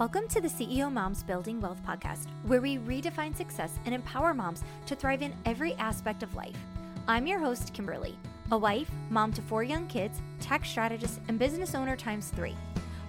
Welcome 0.00 0.28
to 0.28 0.40
the 0.40 0.48
CEO 0.48 0.90
Moms 0.90 1.22
Building 1.22 1.60
Wealth 1.60 1.82
podcast, 1.86 2.24
where 2.44 2.62
we 2.62 2.78
redefine 2.78 3.36
success 3.36 3.78
and 3.84 3.94
empower 3.94 4.32
moms 4.32 4.64
to 4.86 4.96
thrive 4.96 5.20
in 5.20 5.34
every 5.44 5.74
aspect 5.74 6.22
of 6.22 6.34
life. 6.34 6.56
I'm 7.06 7.26
your 7.26 7.38
host, 7.38 7.74
Kimberly, 7.74 8.16
a 8.50 8.56
wife, 8.56 8.90
mom 9.10 9.30
to 9.34 9.42
four 9.42 9.62
young 9.62 9.86
kids, 9.88 10.22
tax 10.40 10.70
strategist, 10.70 11.20
and 11.28 11.38
business 11.38 11.74
owner 11.74 11.96
times 11.96 12.30
three. 12.30 12.56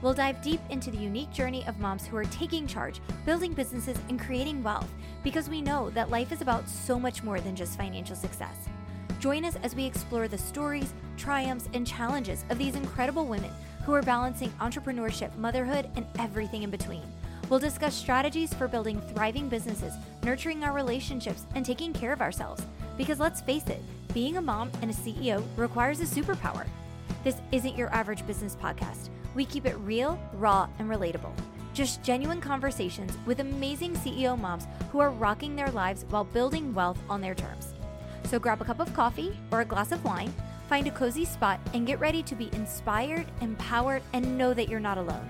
We'll 0.01 0.13
dive 0.13 0.41
deep 0.41 0.59
into 0.69 0.91
the 0.91 0.97
unique 0.97 1.31
journey 1.31 1.65
of 1.65 1.79
moms 1.79 2.05
who 2.05 2.17
are 2.17 2.25
taking 2.25 2.67
charge, 2.67 2.99
building 3.25 3.53
businesses, 3.53 3.97
and 4.09 4.19
creating 4.19 4.61
wealth 4.61 4.91
because 5.23 5.47
we 5.47 5.61
know 5.61 5.91
that 5.91 6.11
life 6.11 6.33
is 6.33 6.41
about 6.41 6.67
so 6.67 6.99
much 6.99 7.23
more 7.23 7.39
than 7.39 7.55
just 7.55 7.77
financial 7.77 8.17
success. 8.17 8.67
Join 9.21 9.45
us 9.45 9.55
as 9.63 9.75
we 9.75 9.85
explore 9.85 10.27
the 10.27 10.37
stories, 10.37 10.93
triumphs, 11.15 11.69
and 11.73 11.87
challenges 11.87 12.43
of 12.49 12.57
these 12.57 12.75
incredible 12.75 13.27
women 13.27 13.51
who 13.85 13.93
are 13.93 14.01
balancing 14.01 14.49
entrepreneurship, 14.59 15.35
motherhood, 15.37 15.89
and 15.95 16.05
everything 16.19 16.63
in 16.63 16.69
between. 16.69 17.03
We'll 17.49 17.59
discuss 17.59 17.95
strategies 17.95 18.53
for 18.53 18.67
building 18.67 19.01
thriving 19.01 19.49
businesses, 19.49 19.93
nurturing 20.23 20.63
our 20.63 20.73
relationships, 20.73 21.45
and 21.55 21.65
taking 21.65 21.91
care 21.91 22.13
of 22.13 22.21
ourselves. 22.21 22.63
Because 22.97 23.19
let's 23.19 23.41
face 23.41 23.67
it, 23.67 23.81
being 24.13 24.37
a 24.37 24.41
mom 24.41 24.71
and 24.81 24.91
a 24.91 24.93
CEO 24.93 25.43
requires 25.57 25.99
a 25.99 26.05
superpower. 26.05 26.65
This 27.23 27.41
isn't 27.51 27.77
your 27.77 27.93
average 27.93 28.25
business 28.25 28.55
podcast. 28.55 29.09
We 29.35 29.45
keep 29.45 29.65
it 29.65 29.77
real, 29.79 30.19
raw, 30.33 30.69
and 30.79 30.89
relatable. 30.89 31.33
Just 31.73 32.03
genuine 32.03 32.41
conversations 32.41 33.17
with 33.25 33.39
amazing 33.39 33.93
CEO 33.95 34.39
moms 34.39 34.67
who 34.91 34.99
are 34.99 35.11
rocking 35.11 35.55
their 35.55 35.71
lives 35.71 36.05
while 36.09 36.23
building 36.23 36.73
wealth 36.73 36.99
on 37.09 37.21
their 37.21 37.35
terms. 37.35 37.73
So 38.25 38.39
grab 38.39 38.61
a 38.61 38.65
cup 38.65 38.79
of 38.79 38.93
coffee 38.93 39.37
or 39.51 39.61
a 39.61 39.65
glass 39.65 39.91
of 39.91 40.03
wine, 40.03 40.33
find 40.71 40.87
a 40.87 40.91
cozy 40.91 41.25
spot, 41.25 41.59
and 41.73 41.85
get 41.85 41.99
ready 41.99 42.23
to 42.23 42.33
be 42.33 42.49
inspired, 42.53 43.25
empowered, 43.41 44.01
and 44.13 44.37
know 44.37 44.53
that 44.53 44.69
you're 44.69 44.79
not 44.79 44.97
alone. 44.97 45.29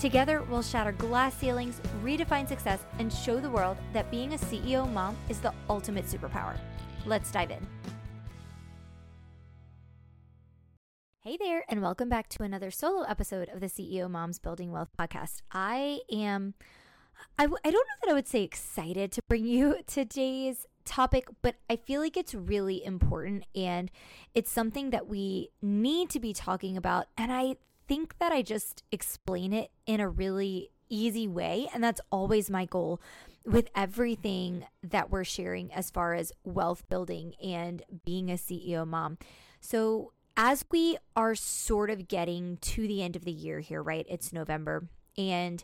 Together, 0.00 0.42
we'll 0.50 0.62
shatter 0.62 0.90
glass 0.90 1.32
ceilings, 1.36 1.80
redefine 2.02 2.48
success, 2.48 2.80
and 2.98 3.12
show 3.12 3.38
the 3.38 3.48
world 3.48 3.76
that 3.92 4.10
being 4.10 4.34
a 4.34 4.36
CEO 4.36 4.92
mom 4.92 5.16
is 5.28 5.38
the 5.38 5.54
ultimate 5.68 6.06
superpower. 6.06 6.58
Let's 7.06 7.30
dive 7.30 7.52
in. 7.52 7.64
Hey 11.20 11.36
there, 11.38 11.62
and 11.68 11.82
welcome 11.82 12.08
back 12.08 12.28
to 12.30 12.42
another 12.42 12.72
solo 12.72 13.02
episode 13.02 13.48
of 13.48 13.60
the 13.60 13.68
CEO 13.68 14.10
Moms 14.10 14.40
Building 14.40 14.72
Wealth 14.72 14.90
podcast. 14.98 15.42
I 15.52 16.00
am, 16.10 16.54
I 17.38 17.44
w- 17.44 17.60
I 17.64 17.70
don't 17.70 17.86
know 17.86 17.94
that 18.02 18.10
I 18.10 18.14
would 18.14 18.26
say 18.26 18.42
excited 18.42 19.12
to 19.12 19.22
bring 19.28 19.44
you 19.44 19.76
today's 19.86 20.66
topic, 20.90 21.28
but 21.40 21.54
I 21.70 21.76
feel 21.76 22.00
like 22.00 22.16
it's 22.16 22.34
really 22.34 22.84
important 22.84 23.44
and 23.54 23.90
it's 24.34 24.50
something 24.50 24.90
that 24.90 25.06
we 25.06 25.50
need 25.62 26.10
to 26.10 26.20
be 26.20 26.32
talking 26.32 26.76
about. 26.76 27.06
And 27.16 27.32
I 27.32 27.56
think 27.86 28.18
that 28.18 28.32
I 28.32 28.42
just 28.42 28.82
explain 28.90 29.52
it 29.52 29.70
in 29.86 30.00
a 30.00 30.08
really 30.08 30.70
easy 30.88 31.28
way. 31.28 31.68
And 31.72 31.82
that's 31.82 32.00
always 32.10 32.50
my 32.50 32.64
goal 32.64 33.00
with 33.46 33.68
everything 33.76 34.66
that 34.82 35.10
we're 35.10 35.24
sharing 35.24 35.72
as 35.72 35.90
far 35.90 36.14
as 36.14 36.32
wealth 36.44 36.88
building 36.88 37.34
and 37.42 37.82
being 38.04 38.28
a 38.28 38.34
CEO 38.34 38.86
mom. 38.86 39.16
So, 39.60 40.12
as 40.36 40.64
we 40.70 40.96
are 41.14 41.34
sort 41.34 41.90
of 41.90 42.08
getting 42.08 42.56
to 42.58 42.86
the 42.86 43.02
end 43.02 43.14
of 43.14 43.24
the 43.24 43.32
year 43.32 43.60
here, 43.60 43.82
right? 43.82 44.06
It's 44.08 44.32
November 44.32 44.88
and 45.16 45.62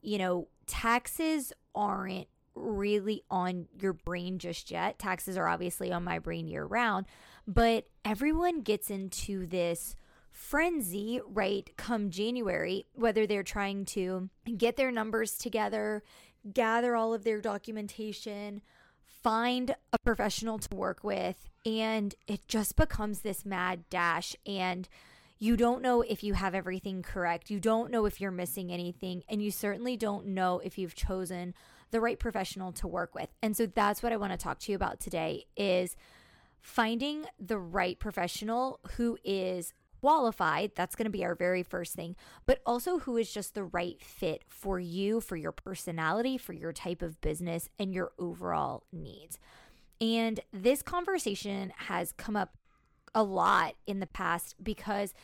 you 0.00 0.18
know, 0.18 0.46
taxes 0.66 1.52
aren't 1.74 2.28
really 2.56 3.22
on 3.30 3.68
your 3.80 3.92
brain 3.92 4.38
just 4.38 4.70
yet. 4.70 4.98
Taxes 4.98 5.36
are 5.36 5.46
obviously 5.46 5.92
on 5.92 6.02
my 6.02 6.18
brain 6.18 6.48
year 6.48 6.64
round, 6.64 7.06
but 7.46 7.86
everyone 8.04 8.62
gets 8.62 8.90
into 8.90 9.46
this 9.46 9.94
frenzy 10.32 11.20
right 11.26 11.70
come 11.76 12.10
January, 12.10 12.86
whether 12.94 13.26
they're 13.26 13.42
trying 13.42 13.84
to 13.84 14.28
get 14.56 14.76
their 14.76 14.90
numbers 14.90 15.38
together, 15.38 16.02
gather 16.52 16.96
all 16.96 17.14
of 17.14 17.24
their 17.24 17.40
documentation, 17.40 18.60
find 19.04 19.74
a 19.92 19.98
professional 19.98 20.58
to 20.58 20.74
work 20.74 21.02
with, 21.02 21.48
and 21.64 22.14
it 22.26 22.46
just 22.48 22.76
becomes 22.76 23.20
this 23.20 23.44
mad 23.44 23.88
dash. 23.90 24.36
And 24.46 24.88
you 25.38 25.56
don't 25.56 25.82
know 25.82 26.02
if 26.02 26.22
you 26.22 26.34
have 26.34 26.54
everything 26.54 27.02
correct. 27.02 27.50
You 27.50 27.60
don't 27.60 27.90
know 27.90 28.06
if 28.06 28.20
you're 28.20 28.30
missing 28.30 28.72
anything. 28.72 29.22
And 29.28 29.42
you 29.42 29.50
certainly 29.50 29.96
don't 29.96 30.26
know 30.26 30.60
if 30.64 30.78
you've 30.78 30.94
chosen 30.94 31.54
the 31.90 32.00
right 32.00 32.18
professional 32.18 32.72
to 32.72 32.88
work 32.88 33.14
with. 33.14 33.28
And 33.42 33.56
so 33.56 33.66
that's 33.66 34.02
what 34.02 34.12
I 34.12 34.16
want 34.16 34.32
to 34.32 34.38
talk 34.38 34.58
to 34.60 34.72
you 34.72 34.76
about 34.76 34.98
today 35.00 35.44
is 35.56 35.96
finding 36.60 37.26
the 37.38 37.58
right 37.58 37.98
professional 37.98 38.80
who 38.96 39.18
is 39.24 39.72
qualified. 40.00 40.72
That's 40.74 40.96
going 40.96 41.04
to 41.06 41.10
be 41.10 41.24
our 41.24 41.34
very 41.34 41.62
first 41.62 41.94
thing, 41.94 42.16
but 42.44 42.60
also 42.64 42.98
who 43.00 43.16
is 43.16 43.32
just 43.32 43.54
the 43.54 43.64
right 43.64 44.02
fit 44.02 44.42
for 44.48 44.80
you, 44.80 45.20
for 45.20 45.36
your 45.36 45.52
personality, 45.52 46.38
for 46.38 46.52
your 46.52 46.72
type 46.72 47.02
of 47.02 47.20
business, 47.20 47.68
and 47.78 47.94
your 47.94 48.12
overall 48.18 48.84
needs. 48.92 49.38
And 50.00 50.40
this 50.52 50.82
conversation 50.82 51.72
has 51.76 52.12
come 52.12 52.36
up 52.36 52.56
a 53.16 53.22
lot 53.24 53.74
in 53.86 53.98
the 53.98 54.06
past 54.06 54.54
because 54.62 55.14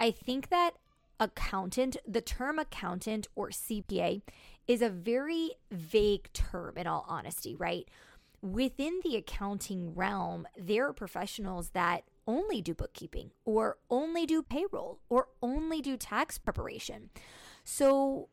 I 0.00 0.10
think 0.10 0.48
that 0.48 0.72
accountant, 1.20 1.98
the 2.08 2.22
term 2.22 2.58
accountant 2.58 3.28
or 3.36 3.50
CPA 3.50 4.22
is 4.66 4.80
a 4.80 4.88
very 4.88 5.50
vague 5.70 6.32
term 6.32 6.78
in 6.78 6.86
all 6.86 7.04
honesty, 7.06 7.54
right? 7.54 7.86
Within 8.40 9.00
the 9.04 9.16
accounting 9.16 9.94
realm, 9.94 10.48
there 10.56 10.88
are 10.88 10.92
professionals 10.94 11.70
that 11.70 12.04
only 12.26 12.62
do 12.62 12.74
bookkeeping 12.74 13.32
or 13.44 13.76
only 13.90 14.24
do 14.24 14.42
payroll 14.42 15.00
or 15.10 15.28
only 15.42 15.80
do 15.80 15.96
tax 15.96 16.38
preparation. 16.38 17.10
So 17.64 18.28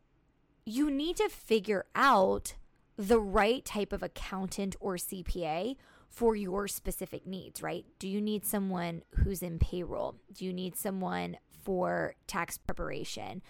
you 0.65 0.89
need 0.89 1.17
to 1.17 1.29
figure 1.29 1.85
out 1.93 2.55
the 2.95 3.19
right 3.19 3.65
type 3.65 3.91
of 3.91 4.01
accountant 4.01 4.75
or 4.79 4.95
CPA 4.95 5.75
for 6.09 6.35
your 6.35 6.67
specific 6.67 7.25
needs, 7.25 7.61
right? 7.61 7.85
Do 7.99 8.07
you 8.07 8.19
need 8.19 8.45
someone 8.45 9.03
who's 9.15 9.41
in 9.41 9.59
payroll? 9.59 10.15
Do 10.33 10.45
you 10.45 10.53
need 10.53 10.75
someone 10.75 11.37
for 11.63 12.15
tax 12.27 12.57
preparation? 12.57 13.41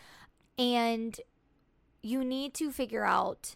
And 0.57 1.19
you 2.01 2.23
need 2.23 2.53
to 2.55 2.71
figure 2.71 3.05
out 3.05 3.55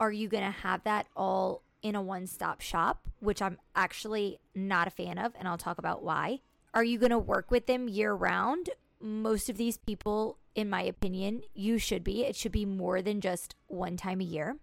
are 0.00 0.12
you 0.12 0.28
going 0.28 0.44
to 0.44 0.50
have 0.50 0.82
that 0.84 1.06
all 1.16 1.62
in 1.82 1.94
a 1.94 2.02
one 2.02 2.26
stop 2.26 2.60
shop, 2.60 3.02
which 3.20 3.40
I'm 3.40 3.58
actually 3.76 4.40
not 4.54 4.88
a 4.88 4.90
fan 4.90 5.18
of, 5.18 5.32
and 5.38 5.46
I'll 5.46 5.58
talk 5.58 5.78
about 5.78 6.02
why. 6.02 6.40
Are 6.72 6.82
you 6.82 6.98
going 6.98 7.10
to 7.10 7.18
work 7.18 7.50
with 7.50 7.66
them 7.66 7.88
year 7.88 8.12
round? 8.12 8.70
Most 9.00 9.48
of 9.48 9.56
these 9.56 9.76
people, 9.76 10.38
in 10.54 10.68
my 10.68 10.82
opinion, 10.82 11.42
you 11.54 11.78
should 11.78 12.02
be. 12.02 12.24
It 12.24 12.34
should 12.34 12.52
be 12.52 12.64
more 12.64 13.02
than 13.02 13.20
just 13.20 13.54
one 13.68 13.96
time 13.96 14.20
a 14.20 14.24
year. 14.24 14.56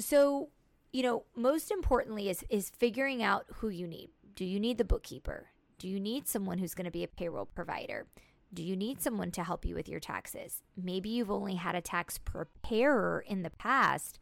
So, 0.00 0.48
you 0.92 1.02
know, 1.02 1.24
most 1.34 1.70
importantly 1.70 2.28
is 2.28 2.44
is 2.48 2.70
figuring 2.70 3.22
out 3.22 3.46
who 3.56 3.68
you 3.68 3.86
need. 3.86 4.10
Do 4.34 4.44
you 4.44 4.60
need 4.60 4.78
the 4.78 4.84
bookkeeper? 4.84 5.48
Do 5.78 5.88
you 5.88 6.00
need 6.00 6.26
someone 6.26 6.58
who's 6.58 6.74
going 6.74 6.86
to 6.86 6.90
be 6.90 7.04
a 7.04 7.08
payroll 7.08 7.46
provider? 7.46 8.06
Do 8.52 8.62
you 8.62 8.76
need 8.76 9.02
someone 9.02 9.30
to 9.32 9.44
help 9.44 9.64
you 9.64 9.74
with 9.74 9.88
your 9.88 10.00
taxes? 10.00 10.62
Maybe 10.76 11.08
you've 11.08 11.30
only 11.30 11.56
had 11.56 11.74
a 11.74 11.80
tax 11.80 12.18
preparer 12.18 13.24
in 13.26 13.42
the 13.42 13.50
past, 13.50 14.18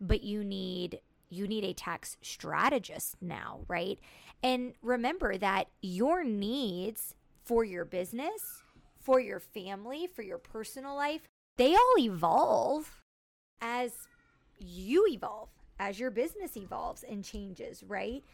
but 0.00 0.22
you 0.22 0.42
need 0.42 1.00
you 1.28 1.46
need 1.46 1.64
a 1.64 1.72
tax 1.72 2.16
strategist 2.22 3.16
now, 3.20 3.60
right? 3.68 3.98
And 4.42 4.74
remember 4.82 5.36
that 5.38 5.68
your 5.82 6.24
needs 6.24 7.14
for 7.44 7.64
your 7.64 7.84
business, 7.84 8.62
for 9.00 9.20
your 9.20 9.40
family, 9.40 10.06
for 10.06 10.22
your 10.22 10.38
personal 10.38 10.94
life, 10.94 11.22
they 11.56 11.74
all 11.74 11.98
evolve 11.98 13.02
as 13.60 13.92
you 14.58 15.06
evolve, 15.10 15.48
as 15.78 15.98
your 15.98 16.10
business 16.10 16.56
evolves 16.56 17.02
and 17.02 17.24
changes, 17.24 17.82
right? 17.86 18.24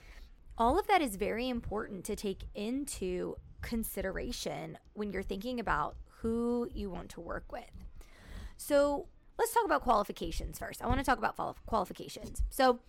All 0.58 0.78
of 0.78 0.86
that 0.86 1.02
is 1.02 1.16
very 1.16 1.48
important 1.48 2.04
to 2.04 2.16
take 2.16 2.44
into 2.54 3.36
consideration 3.62 4.78
when 4.92 5.12
you're 5.12 5.22
thinking 5.22 5.58
about 5.58 5.96
who 6.20 6.68
you 6.72 6.90
want 6.90 7.08
to 7.10 7.20
work 7.20 7.50
with. 7.50 7.70
So, 8.56 9.06
let's 9.38 9.52
talk 9.52 9.64
about 9.64 9.82
qualifications 9.82 10.58
first. 10.58 10.82
I 10.82 10.86
want 10.86 10.98
to 10.98 11.04
talk 11.04 11.18
about 11.18 11.36
qualifications. 11.66 12.42
So, 12.50 12.80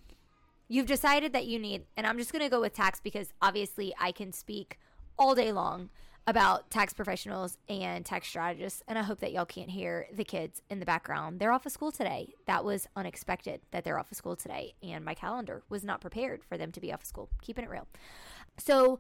you've 0.68 0.88
decided 0.88 1.34
that 1.34 1.46
you 1.46 1.58
need, 1.58 1.86
and 1.98 2.06
I'm 2.06 2.18
just 2.18 2.32
going 2.32 2.44
to 2.44 2.50
go 2.50 2.62
with 2.62 2.74
tax 2.74 3.00
because 3.00 3.34
obviously 3.42 3.94
I 4.00 4.12
can 4.12 4.34
speak 4.34 4.78
all 5.18 5.36
day 5.36 5.52
long 5.52 5.90
about 6.26 6.70
tax 6.70 6.94
professionals 6.94 7.58
and 7.68 8.06
tax 8.06 8.28
strategists. 8.28 8.82
And 8.88 8.98
I 8.98 9.04
hope 9.04 9.20
that 9.20 9.34
y'all 9.34 9.46
can't 9.46 9.70
hear 9.70 10.08
the 10.14 10.24
kids 10.24 10.62
in 10.70 10.80
the 10.80 10.86
background. 10.86 11.40
They're 11.40 11.52
off 11.52 11.66
of 11.66 11.72
school 11.72 11.92
today. 11.92 12.34
That 12.46 12.64
was 12.64 12.88
unexpected 12.96 13.62
that 13.72 13.84
they're 13.84 14.00
off 14.00 14.12
of 14.12 14.18
school 14.18 14.36
today. 14.36 14.74
And 14.82 15.04
my 15.04 15.14
calendar 15.14 15.64
was 15.68 15.84
not 15.84 16.00
prepared 16.00 16.44
for 16.44 16.58
them 16.58 16.72
to 16.72 16.80
be 16.80 16.94
off 16.94 17.02
of 17.02 17.08
school. 17.08 17.30
Keeping 17.42 17.66
it 17.66 17.70
real. 17.70 17.88
So 18.58 19.00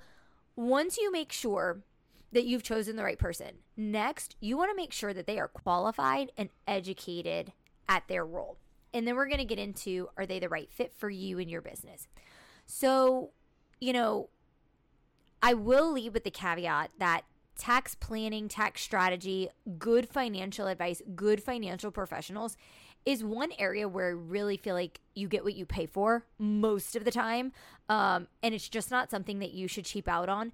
once 0.55 0.97
you 0.97 1.11
make 1.11 1.31
sure 1.31 1.79
that 2.33 2.45
you've 2.45 2.63
chosen 2.63 2.95
the 2.95 3.03
right 3.03 3.19
person, 3.19 3.51
next, 3.77 4.35
you 4.41 4.57
want 4.57 4.71
to 4.71 4.75
make 4.75 4.91
sure 4.91 5.13
that 5.13 5.27
they 5.27 5.39
are 5.39 5.47
qualified 5.47 6.31
and 6.37 6.49
educated 6.67 7.53
at 7.87 8.07
their 8.07 8.25
role. 8.25 8.57
And 8.93 9.07
then 9.07 9.15
we're 9.15 9.27
going 9.27 9.39
to 9.39 9.45
get 9.45 9.59
into 9.59 10.09
are 10.17 10.25
they 10.25 10.39
the 10.39 10.49
right 10.49 10.69
fit 10.71 10.93
for 10.93 11.09
you 11.09 11.39
and 11.39 11.49
your 11.49 11.61
business? 11.61 12.07
So, 12.65 13.31
you 13.79 13.93
know, 13.93 14.29
I 15.43 15.53
will 15.53 15.91
leave 15.91 16.13
with 16.13 16.23
the 16.23 16.31
caveat 16.31 16.91
that 16.99 17.25
tax 17.57 17.95
planning, 17.95 18.47
tax 18.47 18.81
strategy, 18.81 19.49
good 19.77 20.07
financial 20.07 20.67
advice, 20.67 21.01
good 21.15 21.43
financial 21.43 21.91
professionals 21.91 22.55
is 23.05 23.25
one 23.25 23.51
area 23.59 23.89
where 23.89 24.07
I 24.07 24.11
really 24.11 24.55
feel 24.55 24.73
like 24.73 25.01
you 25.13 25.27
get 25.27 25.43
what 25.43 25.53
you 25.55 25.65
pay 25.65 25.85
for 25.85 26.25
most 26.39 26.95
of 26.95 27.03
the 27.03 27.11
time. 27.11 27.51
Um, 27.89 28.27
and 28.41 28.55
it's 28.55 28.69
just 28.69 28.89
not 28.89 29.11
something 29.11 29.39
that 29.39 29.51
you 29.51 29.67
should 29.67 29.83
cheap 29.83 30.07
out 30.07 30.29
on. 30.29 30.53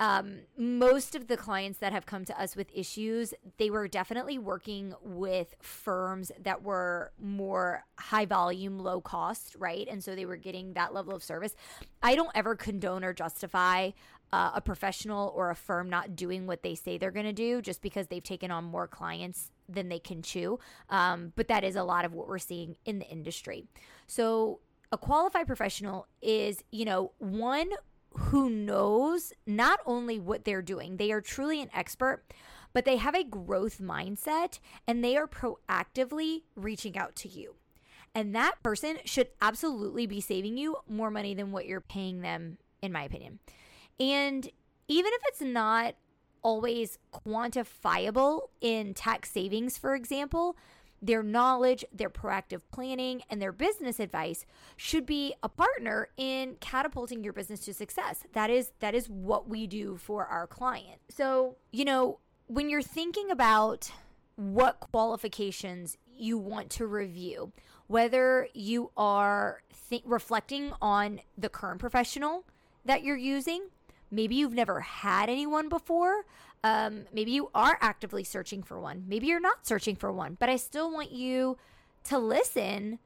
Um, 0.00 0.40
most 0.58 1.14
of 1.14 1.28
the 1.28 1.36
clients 1.36 1.78
that 1.78 1.92
have 1.92 2.04
come 2.04 2.24
to 2.24 2.40
us 2.40 2.56
with 2.56 2.66
issues, 2.74 3.32
they 3.58 3.70
were 3.70 3.86
definitely 3.86 4.38
working 4.38 4.94
with 5.02 5.54
firms 5.62 6.32
that 6.42 6.62
were 6.62 7.12
more 7.20 7.84
high 7.98 8.26
volume, 8.26 8.78
low 8.78 9.00
cost, 9.00 9.54
right? 9.58 9.86
And 9.88 10.02
so 10.02 10.16
they 10.16 10.26
were 10.26 10.36
getting 10.36 10.72
that 10.72 10.92
level 10.92 11.14
of 11.14 11.22
service. 11.22 11.54
I 12.02 12.16
don't 12.16 12.32
ever 12.34 12.56
condone 12.56 13.04
or 13.04 13.12
justify 13.12 13.90
uh, 14.32 14.50
a 14.54 14.60
professional 14.60 15.32
or 15.36 15.50
a 15.50 15.54
firm 15.54 15.88
not 15.88 16.16
doing 16.16 16.44
what 16.46 16.64
they 16.64 16.74
say 16.74 16.98
they're 16.98 17.12
going 17.12 17.24
to 17.24 17.32
do 17.32 17.62
just 17.62 17.80
because 17.80 18.08
they've 18.08 18.22
taken 18.22 18.50
on 18.50 18.64
more 18.64 18.88
clients 18.88 19.52
than 19.68 19.88
they 19.88 20.00
can 20.00 20.22
chew. 20.22 20.58
Um, 20.90 21.32
but 21.36 21.46
that 21.46 21.62
is 21.62 21.76
a 21.76 21.84
lot 21.84 22.04
of 22.04 22.12
what 22.12 22.26
we're 22.26 22.38
seeing 22.38 22.76
in 22.84 22.98
the 22.98 23.06
industry. 23.06 23.64
So, 24.08 24.58
a 24.90 24.98
qualified 24.98 25.46
professional 25.46 26.06
is, 26.22 26.62
you 26.70 26.84
know, 26.84 27.12
one 27.18 27.70
who 28.16 28.48
knows 28.50 29.32
not 29.46 29.80
only 29.86 30.18
what 30.18 30.44
they're 30.44 30.62
doing, 30.62 30.96
they 30.96 31.12
are 31.12 31.20
truly 31.20 31.60
an 31.60 31.70
expert, 31.74 32.22
but 32.72 32.84
they 32.84 32.96
have 32.96 33.14
a 33.14 33.24
growth 33.24 33.78
mindset 33.80 34.58
and 34.86 35.02
they 35.02 35.16
are 35.16 35.26
proactively 35.26 36.42
reaching 36.56 36.96
out 36.96 37.16
to 37.16 37.28
you. 37.28 37.54
And 38.14 38.34
that 38.34 38.62
person 38.62 38.98
should 39.04 39.28
absolutely 39.42 40.06
be 40.06 40.20
saving 40.20 40.56
you 40.56 40.76
more 40.88 41.10
money 41.10 41.34
than 41.34 41.50
what 41.50 41.66
you're 41.66 41.80
paying 41.80 42.20
them, 42.20 42.58
in 42.80 42.92
my 42.92 43.02
opinion. 43.02 43.40
And 43.98 44.48
even 44.86 45.12
if 45.12 45.22
it's 45.26 45.40
not 45.40 45.94
always 46.42 46.98
quantifiable 47.12 48.48
in 48.60 48.94
tax 48.94 49.30
savings, 49.30 49.78
for 49.78 49.94
example, 49.94 50.56
their 51.04 51.22
knowledge, 51.22 51.84
their 51.92 52.08
proactive 52.08 52.62
planning, 52.72 53.22
and 53.28 53.40
their 53.40 53.52
business 53.52 54.00
advice 54.00 54.46
should 54.76 55.04
be 55.04 55.34
a 55.42 55.48
partner 55.48 56.08
in 56.16 56.56
catapulting 56.60 57.22
your 57.22 57.34
business 57.34 57.60
to 57.60 57.74
success. 57.74 58.24
That 58.32 58.48
is 58.48 58.72
that 58.80 58.94
is 58.94 59.08
what 59.08 59.48
we 59.48 59.66
do 59.66 59.98
for 59.98 60.24
our 60.24 60.46
client. 60.46 61.00
So, 61.10 61.56
you 61.72 61.84
know, 61.84 62.20
when 62.46 62.70
you're 62.70 62.82
thinking 62.82 63.30
about 63.30 63.90
what 64.36 64.80
qualifications 64.80 65.98
you 66.16 66.38
want 66.38 66.70
to 66.70 66.86
review, 66.86 67.52
whether 67.86 68.48
you 68.54 68.90
are 68.96 69.62
th- 69.90 70.02
reflecting 70.06 70.72
on 70.80 71.20
the 71.36 71.50
current 71.50 71.80
professional 71.80 72.44
that 72.84 73.04
you're 73.04 73.16
using 73.16 73.68
Maybe 74.14 74.36
you've 74.36 74.54
never 74.54 74.80
had 74.80 75.28
anyone 75.28 75.68
before. 75.68 76.24
Um, 76.64 77.04
maybe 77.12 77.30
you 77.30 77.50
are 77.54 77.78
actively 77.80 78.24
searching 78.24 78.62
for 78.62 78.80
one. 78.80 79.04
Maybe 79.06 79.26
you're 79.26 79.38
not 79.38 79.66
searching 79.66 79.94
for 79.94 80.10
one, 80.10 80.36
but 80.40 80.48
I 80.48 80.56
still 80.56 80.90
want 80.90 81.12
you 81.12 81.58
to 82.04 82.18
listen 82.18 82.98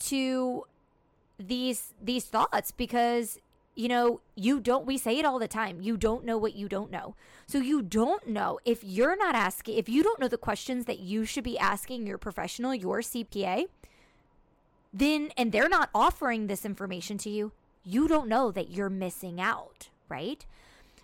to 0.00 0.64
these 1.38 1.94
these 2.00 2.26
thoughts 2.26 2.70
because 2.70 3.40
you 3.74 3.88
know 3.88 4.20
you 4.34 4.60
don't 4.60 4.86
we 4.86 4.98
say 4.98 5.18
it 5.18 5.24
all 5.24 5.38
the 5.38 5.48
time 5.48 5.80
you 5.80 5.96
don't 5.96 6.24
know 6.24 6.36
what 6.36 6.54
you 6.54 6.68
don't 6.68 6.90
know 6.90 7.14
so 7.46 7.58
you 7.58 7.80
don't 7.80 8.26
know 8.26 8.58
if 8.64 8.82
you're 8.82 9.16
not 9.16 9.36
asking 9.36 9.76
if 9.76 9.88
you 9.88 10.02
don't 10.02 10.18
know 10.18 10.26
the 10.26 10.36
questions 10.36 10.86
that 10.86 10.98
you 10.98 11.24
should 11.24 11.44
be 11.44 11.56
asking 11.56 12.04
your 12.06 12.18
professional 12.18 12.74
your 12.74 12.98
cpa 13.00 13.66
then 14.92 15.30
and 15.36 15.52
they're 15.52 15.68
not 15.68 15.90
offering 15.94 16.48
this 16.48 16.64
information 16.64 17.16
to 17.18 17.30
you 17.30 17.52
you 17.84 18.08
don't 18.08 18.28
know 18.28 18.50
that 18.50 18.70
you're 18.70 18.90
missing 18.90 19.40
out 19.40 19.90
right? 20.08 20.44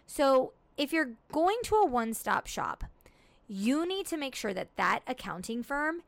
So 0.06 0.52
if 0.76 0.92
you're 0.92 1.12
going 1.32 1.58
to 1.64 1.76
a 1.76 1.86
one 1.86 2.14
stop 2.14 2.46
shop, 2.46 2.84
you 3.48 3.86
need 3.86 4.06
to 4.06 4.16
make 4.16 4.34
sure 4.34 4.54
that 4.54 4.74
that 4.76 5.00
accounting 5.06 5.62
firm 5.62 6.02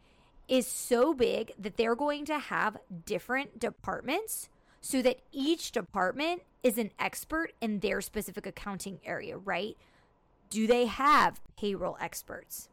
is 0.48 0.66
so 0.66 1.12
big 1.12 1.52
that 1.58 1.76
they're 1.76 1.94
going 1.94 2.24
to 2.24 2.38
have 2.38 2.78
different 3.04 3.58
departments 3.58 4.48
so 4.80 5.02
that 5.02 5.18
each 5.32 5.72
department 5.72 6.42
is 6.62 6.78
an 6.78 6.90
expert 6.98 7.52
in 7.60 7.80
their 7.80 8.00
specific 8.00 8.46
accounting 8.46 9.00
area, 9.04 9.36
right? 9.36 9.76
Do 10.48 10.66
they 10.66 10.86
have 10.86 11.40
payroll 11.58 11.96
experts? 12.00 12.68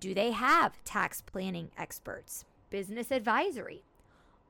Do 0.00 0.14
they 0.14 0.32
have 0.32 0.82
tax 0.84 1.20
planning 1.20 1.70
experts? 1.78 2.44
Business 2.70 3.10
advisory? 3.10 3.82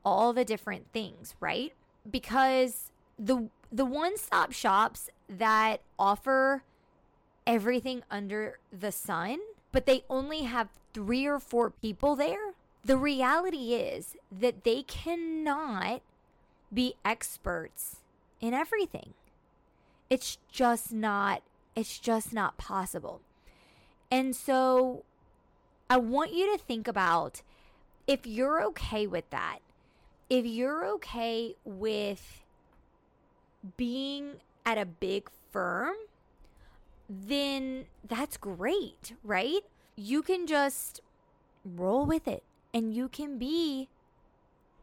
All 0.05 0.33
the 0.33 0.45
different 0.45 0.87
things, 0.93 1.35
right? 1.41 1.73
Because 2.11 2.91
the 3.19 3.49
the 3.71 3.85
one-stop 3.85 4.53
shops 4.53 5.11
that 5.29 5.81
offer 5.99 6.63
everything 7.47 8.03
under 8.11 8.59
the 8.73 8.93
sun, 8.93 9.39
but 9.73 9.87
they 9.87 10.05
only 10.09 10.43
have 10.43 10.69
3 10.93 11.27
or 11.27 11.39
4 11.39 11.71
people 11.71 12.17
there. 12.17 12.55
The 12.85 12.97
reality 12.97 13.75
is 13.75 14.17
that 14.31 14.65
they 14.65 14.83
cannot 14.83 16.03
be 16.73 16.95
experts 17.05 17.97
in 18.41 18.53
everything. 18.53 19.15
It's 20.11 20.39
just 20.51 20.93
not 20.93 21.43
it's 21.75 21.99
just 21.99 22.33
not 22.33 22.57
possible. 22.57 23.21
And 24.11 24.37
so 24.37 25.03
I 25.91 25.97
want 25.97 26.33
you 26.33 26.53
to 26.53 26.63
think 26.63 26.87
about 26.87 27.43
if 28.07 28.27
you're 28.27 28.63
okay 28.65 29.07
with 29.07 29.29
that. 29.31 29.59
If 30.31 30.47
you're 30.47 30.87
okay 30.87 31.57
with 31.65 32.43
being 33.77 34.35
at 34.65 34.79
a 34.79 34.87
big 34.87 35.29
firm, 35.51 35.95
then 37.09 37.87
that's 38.07 38.37
great, 38.37 39.15
right? 39.23 39.63
You 39.97 40.23
can 40.23 40.47
just 40.47 41.01
roll 41.65 42.05
with 42.05 42.27
it 42.29 42.43
and 42.73 42.95
you 42.95 43.09
can 43.09 43.39
be 43.39 43.89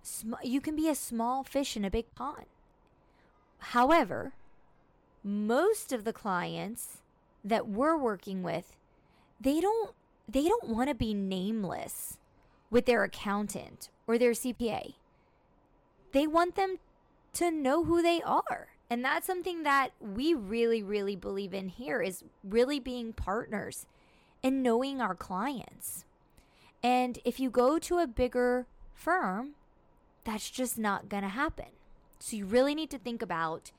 sm- 0.01 0.33
you 0.43 0.61
can 0.61 0.75
be 0.75 0.89
a 0.89 0.95
small 0.95 1.43
fish 1.43 1.75
in 1.75 1.85
a 1.85 1.91
big 1.91 2.13
pond. 2.15 2.45
However, 3.59 4.33
most 5.23 5.91
of 5.91 6.03
the 6.03 6.13
clients 6.13 6.97
that 7.43 7.67
we're 7.67 7.97
working 7.97 8.43
with, 8.43 8.75
they 9.39 9.59
don't 9.59 9.91
they 10.27 10.47
don't 10.47 10.69
want 10.69 10.89
to 10.89 10.95
be 10.95 11.13
nameless 11.13 12.17
with 12.69 12.85
their 12.85 13.03
accountant 13.03 13.89
or 14.07 14.17
their 14.17 14.31
CPA. 14.31 14.93
They 16.13 16.27
want 16.27 16.55
them 16.55 16.77
to 17.33 17.51
know 17.51 17.83
who 17.83 18.01
they 18.01 18.21
are. 18.21 18.69
And 18.91 19.05
that's 19.05 19.25
something 19.25 19.63
that 19.63 19.91
we 20.01 20.33
really, 20.33 20.83
really 20.83 21.15
believe 21.15 21.53
in 21.53 21.69
here 21.69 22.01
is 22.01 22.25
really 22.43 22.77
being 22.77 23.13
partners 23.13 23.85
and 24.43 24.61
knowing 24.61 24.99
our 24.99 25.15
clients. 25.15 26.03
And 26.83 27.17
if 27.23 27.39
you 27.39 27.49
go 27.49 27.79
to 27.79 27.99
a 27.99 28.05
bigger 28.05 28.67
firm, 28.93 29.51
that's 30.25 30.49
just 30.49 30.77
not 30.77 31.07
going 31.07 31.23
to 31.23 31.29
happen. 31.29 31.67
So 32.19 32.35
you 32.35 32.45
really 32.45 32.75
need 32.75 32.89
to 32.89 32.97
think 32.97 33.21
about 33.21 33.71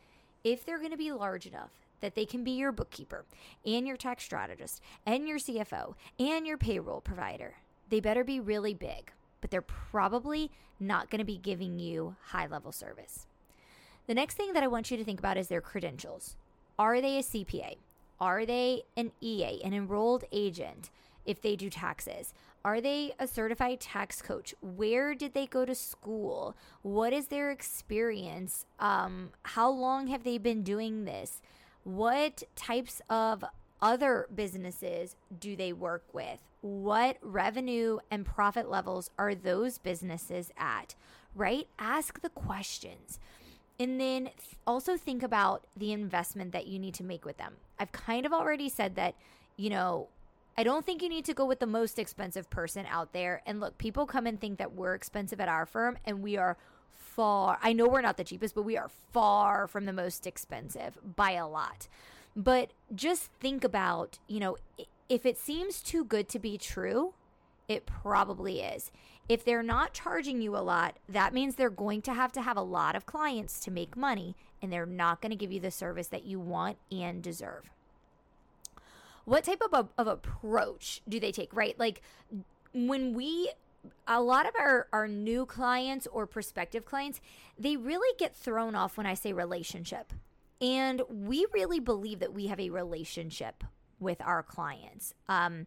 if 0.45 0.64
they're 0.64 0.78
going 0.78 0.92
to 0.92 0.97
be 0.97 1.12
large 1.12 1.45
enough 1.45 1.73
that 2.00 2.14
they 2.14 2.25
can 2.25 2.42
be 2.42 2.52
your 2.52 2.73
bookkeeper 2.73 3.26
and 3.66 3.87
your 3.87 3.99
tax 3.99 4.25
strategist 4.25 4.81
and 5.04 5.28
your 5.28 5.38
CFO 5.38 5.95
and 6.19 6.47
your 6.47 6.57
payroll 6.57 7.02
provider. 7.02 7.57
They 7.90 8.00
better 8.00 8.25
be 8.25 8.40
really 8.40 8.73
big, 8.73 9.12
but 9.42 9.50
they're 9.50 9.61
probably 9.61 10.50
not 10.81 11.11
going 11.11 11.19
to 11.19 11.25
be 11.26 11.37
giving 11.37 11.78
you 11.78 12.16
high 12.28 12.47
level 12.47 12.73
service. 12.73 13.26
The 14.06 14.14
next 14.14 14.35
thing 14.35 14.52
that 14.52 14.62
I 14.62 14.68
want 14.68 14.90
you 14.90 14.97
to 14.97 15.04
think 15.04 15.21
about 15.21 15.37
is 15.37 15.49
their 15.49 15.61
credentials. 15.61 16.37
Are 16.78 17.00
they 17.00 17.18
a 17.18 17.23
CPA? 17.23 17.76
Are 18.21 18.44
they 18.44 18.82
an 18.97 19.12
EA, 19.21 19.62
an 19.62 19.73
enrolled 19.73 20.25
agent, 20.32 20.90
if 21.25 21.40
they 21.40 21.54
do 21.54 21.71
taxes? 21.71 22.35
Are 22.64 22.80
they 22.80 23.12
a 23.18 23.28
certified 23.28 23.80
tax 23.80 24.21
coach? 24.21 24.54
Where 24.61 25.14
did 25.14 25.35
they 25.35 25.47
go 25.47 25.64
to 25.64 25.75
school? 25.75 26.56
What 26.82 27.12
is 27.12 27.28
their 27.28 27.50
experience? 27.50 28.66
Um, 28.78 29.30
how 29.42 29.71
long 29.71 30.09
have 30.09 30.25
they 30.25 30.38
been 30.38 30.62
doing 30.62 31.04
this? 31.04 31.40
What 31.85 32.42
types 32.56 33.02
of 33.09 33.44
other 33.80 34.26
businesses 34.35 35.16
do 35.38 35.56
they 35.56 35.73
work 35.73 36.04
with? 36.12 36.40
What 36.61 37.18
revenue 37.21 37.99
and 38.11 38.25
profit 38.25 38.68
levels 38.71 39.11
are 39.18 39.35
those 39.35 39.78
businesses 39.78 40.52
at? 40.56 40.94
Right? 41.35 41.66
Ask 41.78 42.21
the 42.21 42.28
questions. 42.30 43.18
And 43.83 44.01
then 44.01 44.31
also 44.65 44.97
think 44.97 45.25
about 45.25 45.67
the 45.77 45.93
investment 45.93 46.53
that 46.53 46.69
you 46.69 46.79
need 46.79 46.95
to 46.95 47.03
make 47.03 47.25
with 47.25 47.37
them. 47.37 47.55
I've 47.81 47.91
kind 47.91 48.25
of 48.25 48.33
already 48.33 48.69
said 48.69 48.95
that, 48.95 49.17
you 49.57 49.71
know, 49.71 50.07
I 50.57 50.62
don't 50.62 50.87
think 50.87 51.03
you 51.03 51.09
need 51.09 51.25
to 51.25 51.35
go 51.35 51.45
with 51.45 51.59
the 51.59 51.67
most 51.67 51.99
expensive 51.99 52.49
person 52.49 52.87
out 52.89 53.12
there. 53.12 53.43
And 53.45 53.59
look, 53.59 53.79
people 53.79 54.07
come 54.07 54.25
and 54.29 54.41
think 54.41 54.59
that 54.59 54.75
we're 54.75 54.95
expensive 54.95 55.41
at 55.41 55.49
our 55.49 55.67
firm, 55.67 55.99
and 56.05 56.23
we 56.23 56.37
are 56.37 56.57
far, 56.93 57.59
I 57.61 57.73
know 57.73 57.89
we're 57.89 58.03
not 58.03 58.19
the 58.19 58.23
cheapest, 58.23 58.55
but 58.55 58.62
we 58.62 58.77
are 58.77 58.89
far 59.12 59.67
from 59.67 59.87
the 59.87 59.93
most 59.93 60.29
expensive 60.29 60.97
by 61.17 61.33
a 61.33 61.49
lot. 61.49 61.89
But 62.37 62.71
just 62.95 63.33
think 63.41 63.65
about, 63.65 64.21
you 64.29 64.39
know, 64.39 64.59
if 65.09 65.27
it 65.27 65.39
seems 65.39 65.83
too 65.83 66.05
good 66.05 66.29
to 66.29 66.39
be 66.39 66.57
true, 66.57 67.15
it 67.67 67.85
probably 67.85 68.61
is. 68.61 68.93
If 69.29 69.45
they're 69.45 69.62
not 69.62 69.95
charging 69.95 70.43
you 70.43 70.57
a 70.57 70.59
lot, 70.59 70.99
that 71.09 71.33
means 71.33 71.55
they're 71.55 71.71
going 71.71 72.02
to 72.02 72.12
have 72.12 72.33
to 72.33 72.43
have 72.43 72.57
a 72.57 72.62
lot 72.62 72.97
of 72.97 73.07
clients 73.07 73.61
to 73.61 73.71
make 73.71 73.97
money, 73.97 74.35
and 74.61 74.73
they're 74.73 74.87
not 74.87 75.21
going 75.21 75.31
to 75.31 75.37
give 75.37 75.52
you 75.52 75.61
the 75.61 75.71
service 75.71 76.09
that 76.09 76.25
you 76.25 76.38
want 76.41 76.76
and 76.91 77.23
deserve. 77.23 77.71
what 79.25 79.45
type 79.45 79.62
of, 79.73 79.88
of 79.97 80.07
approach 80.07 81.00
do 81.09 81.21
they 81.21 81.33
take, 81.33 81.55
right? 81.55 81.79
Like 81.79 82.02
when 82.73 83.14
we 83.14 83.50
a 84.07 84.21
lot 84.23 84.47
of 84.47 84.55
our, 84.59 84.87
our 84.93 85.09
new 85.09 85.45
clients 85.45 86.07
or 86.12 86.26
prospective 86.26 86.85
clients, 86.85 87.21
they 87.59 87.76
really 87.76 88.17
get 88.17 88.35
thrown 88.37 88.75
off 88.75 88.97
when 88.97 89.07
I 89.07 89.14
say 89.14 89.33
relationship. 89.33 90.12
And 90.61 91.02
we 91.09 91.47
really 91.52 91.81
believe 91.81 92.21
that 92.21 92.33
we 92.33 92.47
have 92.47 92.61
a 92.61 92.71
relationship 92.71 93.64
with 93.99 94.21
our 94.21 94.43
clients. 94.43 95.14
Um, 95.29 95.67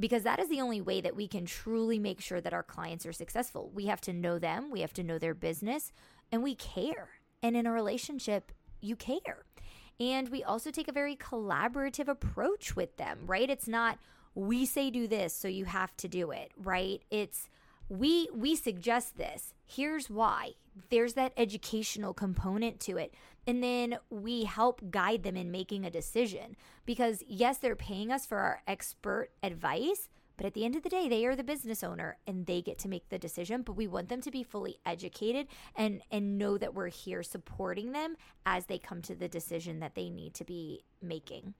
because 0.00 0.22
that 0.22 0.40
is 0.40 0.48
the 0.48 0.60
only 0.60 0.80
way 0.80 1.00
that 1.00 1.14
we 1.14 1.28
can 1.28 1.44
truly 1.44 1.98
make 1.98 2.20
sure 2.20 2.40
that 2.40 2.54
our 2.54 2.62
clients 2.62 3.06
are 3.06 3.12
successful. 3.12 3.70
We 3.72 3.86
have 3.86 4.00
to 4.02 4.12
know 4.12 4.38
them, 4.38 4.70
we 4.70 4.80
have 4.80 4.94
to 4.94 5.04
know 5.04 5.18
their 5.18 5.34
business, 5.34 5.92
and 6.32 6.42
we 6.42 6.54
care. 6.54 7.10
And 7.42 7.56
in 7.56 7.66
a 7.66 7.72
relationship, 7.72 8.52
you 8.80 8.96
care. 8.96 9.44
And 10.00 10.30
we 10.30 10.42
also 10.42 10.70
take 10.70 10.88
a 10.88 10.92
very 10.92 11.14
collaborative 11.14 12.08
approach 12.08 12.74
with 12.74 12.96
them, 12.96 13.20
right? 13.26 13.50
It's 13.50 13.68
not 13.68 13.98
we 14.34 14.64
say 14.64 14.90
do 14.90 15.06
this, 15.06 15.34
so 15.34 15.48
you 15.48 15.64
have 15.66 15.96
to 15.98 16.08
do 16.08 16.30
it, 16.30 16.52
right? 16.56 17.02
It's 17.10 17.48
we 17.88 18.28
we 18.32 18.56
suggest 18.56 19.16
this. 19.16 19.52
Here's 19.70 20.10
why. 20.10 20.54
There's 20.90 21.14
that 21.14 21.32
educational 21.36 22.12
component 22.12 22.80
to 22.80 22.96
it. 22.96 23.14
And 23.46 23.62
then 23.62 23.98
we 24.10 24.44
help 24.44 24.90
guide 24.90 25.22
them 25.22 25.36
in 25.36 25.52
making 25.52 25.84
a 25.84 25.90
decision 25.90 26.56
because 26.86 27.22
yes, 27.28 27.58
they're 27.58 27.76
paying 27.76 28.10
us 28.10 28.26
for 28.26 28.38
our 28.38 28.62
expert 28.66 29.30
advice, 29.44 30.08
but 30.36 30.46
at 30.46 30.54
the 30.54 30.64
end 30.64 30.74
of 30.74 30.82
the 30.82 30.88
day, 30.88 31.08
they 31.08 31.24
are 31.24 31.36
the 31.36 31.44
business 31.44 31.84
owner 31.84 32.16
and 32.26 32.46
they 32.46 32.62
get 32.62 32.78
to 32.78 32.88
make 32.88 33.08
the 33.10 33.18
decision, 33.18 33.62
but 33.62 33.76
we 33.76 33.86
want 33.86 34.08
them 34.08 34.20
to 34.22 34.30
be 34.30 34.42
fully 34.42 34.78
educated 34.84 35.46
and 35.76 36.02
and 36.10 36.36
know 36.36 36.58
that 36.58 36.74
we're 36.74 36.88
here 36.88 37.22
supporting 37.22 37.92
them 37.92 38.16
as 38.44 38.66
they 38.66 38.78
come 38.78 39.02
to 39.02 39.14
the 39.14 39.28
decision 39.28 39.78
that 39.78 39.94
they 39.94 40.10
need 40.10 40.34
to 40.34 40.44
be 40.44 40.82
making. 41.00 41.54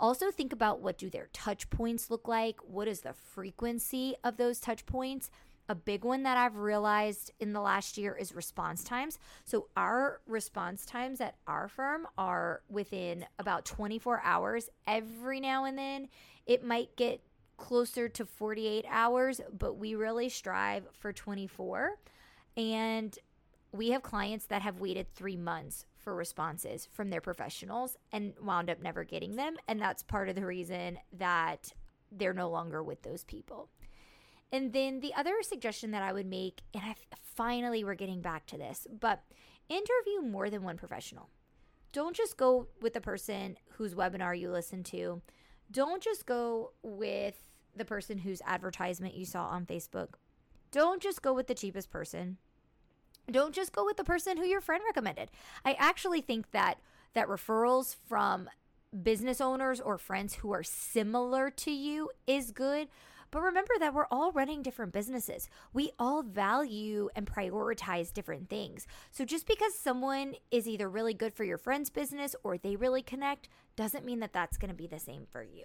Also 0.00 0.30
think 0.30 0.52
about 0.52 0.80
what 0.80 0.96
do 0.96 1.10
their 1.10 1.28
touch 1.32 1.70
points 1.70 2.08
look 2.08 2.28
like? 2.28 2.60
What 2.62 2.88
is 2.88 3.00
the 3.00 3.12
frequency 3.12 4.14
of 4.22 4.36
those 4.36 4.60
touch 4.60 4.86
points? 4.86 5.30
A 5.68 5.74
big 5.74 6.04
one 6.04 6.22
that 6.22 6.38
I've 6.38 6.56
realized 6.56 7.32
in 7.40 7.52
the 7.52 7.60
last 7.60 7.98
year 7.98 8.16
is 8.16 8.34
response 8.34 8.82
times. 8.82 9.18
So, 9.44 9.66
our 9.76 10.20
response 10.26 10.86
times 10.86 11.20
at 11.20 11.36
our 11.46 11.68
firm 11.68 12.06
are 12.16 12.62
within 12.70 13.26
about 13.38 13.66
24 13.66 14.22
hours. 14.24 14.70
Every 14.86 15.40
now 15.40 15.64
and 15.64 15.76
then, 15.76 16.08
it 16.46 16.64
might 16.64 16.96
get 16.96 17.20
closer 17.58 18.08
to 18.08 18.24
48 18.24 18.86
hours, 18.88 19.42
but 19.56 19.76
we 19.76 19.94
really 19.94 20.30
strive 20.30 20.84
for 20.98 21.12
24. 21.12 21.98
And 22.56 23.18
we 23.72 23.90
have 23.90 24.02
clients 24.02 24.46
that 24.46 24.62
have 24.62 24.80
waited 24.80 25.12
three 25.14 25.36
months 25.36 25.84
for 25.98 26.14
responses 26.14 26.88
from 26.90 27.10
their 27.10 27.20
professionals 27.20 27.96
and 28.12 28.32
wound 28.42 28.70
up 28.70 28.80
never 28.80 29.04
getting 29.04 29.36
them. 29.36 29.56
And 29.66 29.80
that's 29.80 30.02
part 30.02 30.30
of 30.30 30.34
the 30.36 30.46
reason 30.46 30.98
that 31.18 31.74
they're 32.10 32.32
no 32.32 32.48
longer 32.48 32.82
with 32.82 33.02
those 33.02 33.24
people. 33.24 33.68
And 34.50 34.72
then 34.72 35.00
the 35.00 35.14
other 35.14 35.34
suggestion 35.42 35.90
that 35.90 36.02
I 36.02 36.12
would 36.12 36.26
make, 36.26 36.62
and 36.72 36.82
I 36.82 36.94
finally 37.22 37.84
we're 37.84 37.94
getting 37.94 38.20
back 38.20 38.46
to 38.46 38.58
this, 38.58 38.86
but 39.00 39.22
interview 39.68 40.22
more 40.22 40.48
than 40.48 40.62
one 40.62 40.76
professional. 40.76 41.28
Don't 41.92 42.16
just 42.16 42.36
go 42.36 42.68
with 42.80 42.94
the 42.94 43.00
person 43.00 43.56
whose 43.72 43.94
webinar 43.94 44.38
you 44.38 44.50
listen 44.50 44.82
to. 44.84 45.22
Don't 45.70 46.02
just 46.02 46.26
go 46.26 46.72
with 46.82 47.34
the 47.76 47.84
person 47.84 48.18
whose 48.18 48.42
advertisement 48.46 49.14
you 49.14 49.24
saw 49.24 49.46
on 49.46 49.66
Facebook. 49.66 50.14
Don't 50.70 51.02
just 51.02 51.22
go 51.22 51.32
with 51.32 51.46
the 51.46 51.54
cheapest 51.54 51.90
person 51.90 52.38
don't 53.30 53.54
just 53.54 53.72
go 53.72 53.84
with 53.84 53.96
the 53.96 54.04
person 54.04 54.36
who 54.36 54.44
your 54.44 54.60
friend 54.60 54.82
recommended. 54.86 55.30
I 55.64 55.74
actually 55.74 56.20
think 56.20 56.50
that 56.52 56.78
that 57.14 57.28
referrals 57.28 57.96
from 58.08 58.48
business 59.02 59.40
owners 59.40 59.80
or 59.80 59.98
friends 59.98 60.34
who 60.36 60.52
are 60.52 60.62
similar 60.62 61.50
to 61.50 61.70
you 61.70 62.10
is 62.26 62.52
good. 62.52 62.88
But 63.30 63.42
remember 63.42 63.74
that 63.78 63.94
we're 63.94 64.06
all 64.10 64.32
running 64.32 64.62
different 64.62 64.92
businesses. 64.92 65.48
We 65.72 65.90
all 65.98 66.22
value 66.22 67.08
and 67.14 67.26
prioritize 67.26 68.12
different 68.12 68.48
things. 68.48 68.86
So 69.10 69.24
just 69.24 69.46
because 69.46 69.74
someone 69.74 70.34
is 70.50 70.66
either 70.66 70.88
really 70.88 71.14
good 71.14 71.34
for 71.34 71.44
your 71.44 71.58
friend's 71.58 71.90
business 71.90 72.34
or 72.42 72.56
they 72.56 72.76
really 72.76 73.02
connect 73.02 73.48
doesn't 73.76 74.04
mean 74.04 74.20
that 74.20 74.32
that's 74.32 74.56
going 74.56 74.70
to 74.70 74.74
be 74.76 74.86
the 74.86 74.98
same 74.98 75.26
for 75.30 75.42
you. 75.42 75.64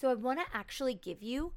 So 0.00 0.10
I 0.10 0.14
want 0.14 0.40
to 0.40 0.56
actually 0.56 0.94
give 0.94 1.22
you 1.22 1.52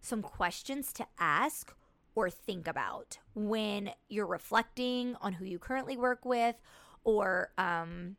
some 0.00 0.22
questions 0.22 0.92
to 0.92 1.06
ask 1.18 1.74
or 2.14 2.30
think 2.30 2.68
about 2.68 3.18
when 3.34 3.90
you're 4.08 4.26
reflecting 4.26 5.16
on 5.20 5.34
who 5.34 5.44
you 5.44 5.58
currently 5.58 5.96
work 5.96 6.24
with 6.24 6.56
or 7.02 7.50
um, 7.58 8.16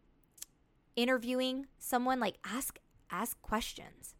interviewing 0.96 1.68
someone 1.77 2.20
like 2.20 2.38
ask 2.46 2.80
ask 3.12 3.39
questions 3.42 4.15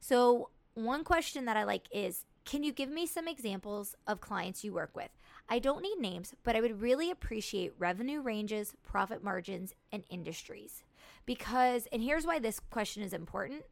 so 0.00 0.48
one 0.74 1.04
question 1.04 1.44
that 1.44 1.56
i 1.56 1.64
like 1.64 1.86
is 1.90 2.24
can 2.44 2.62
you 2.62 2.72
give 2.72 2.90
me 2.90 3.06
some 3.06 3.28
examples 3.28 3.94
of 4.06 4.20
clients 4.20 4.64
you 4.64 4.72
work 4.72 4.90
with 4.94 5.10
i 5.48 5.58
don't 5.58 5.82
need 5.82 5.98
names 5.98 6.34
but 6.42 6.56
i 6.56 6.60
would 6.60 6.80
really 6.80 7.10
appreciate 7.10 7.72
revenue 7.78 8.20
ranges 8.20 8.74
profit 8.82 9.22
margins 9.22 9.74
and 9.92 10.02
industries 10.10 10.82
because 11.26 11.86
and 11.92 12.02
here's 12.02 12.26
why 12.26 12.38
this 12.38 12.60
question 12.60 13.02
is 13.02 13.12
important 13.12 13.62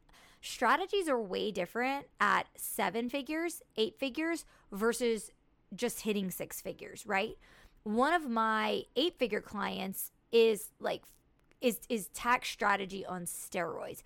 strategies 0.41 1.07
are 1.07 1.21
way 1.21 1.51
different 1.51 2.07
at 2.19 2.47
seven 2.55 3.09
figures, 3.09 3.61
eight 3.77 3.97
figures 3.97 4.45
versus 4.71 5.31
just 5.73 6.01
hitting 6.01 6.31
six 6.31 6.59
figures, 6.59 7.05
right? 7.05 7.37
One 7.83 8.13
of 8.13 8.27
my 8.29 8.83
eight 8.95 9.17
figure 9.17 9.41
clients 9.41 10.11
is 10.31 10.71
like 10.79 11.03
is 11.61 11.79
is 11.89 12.07
tax 12.09 12.49
strategy 12.49 13.05
on 13.05 13.25
steroids. 13.25 14.03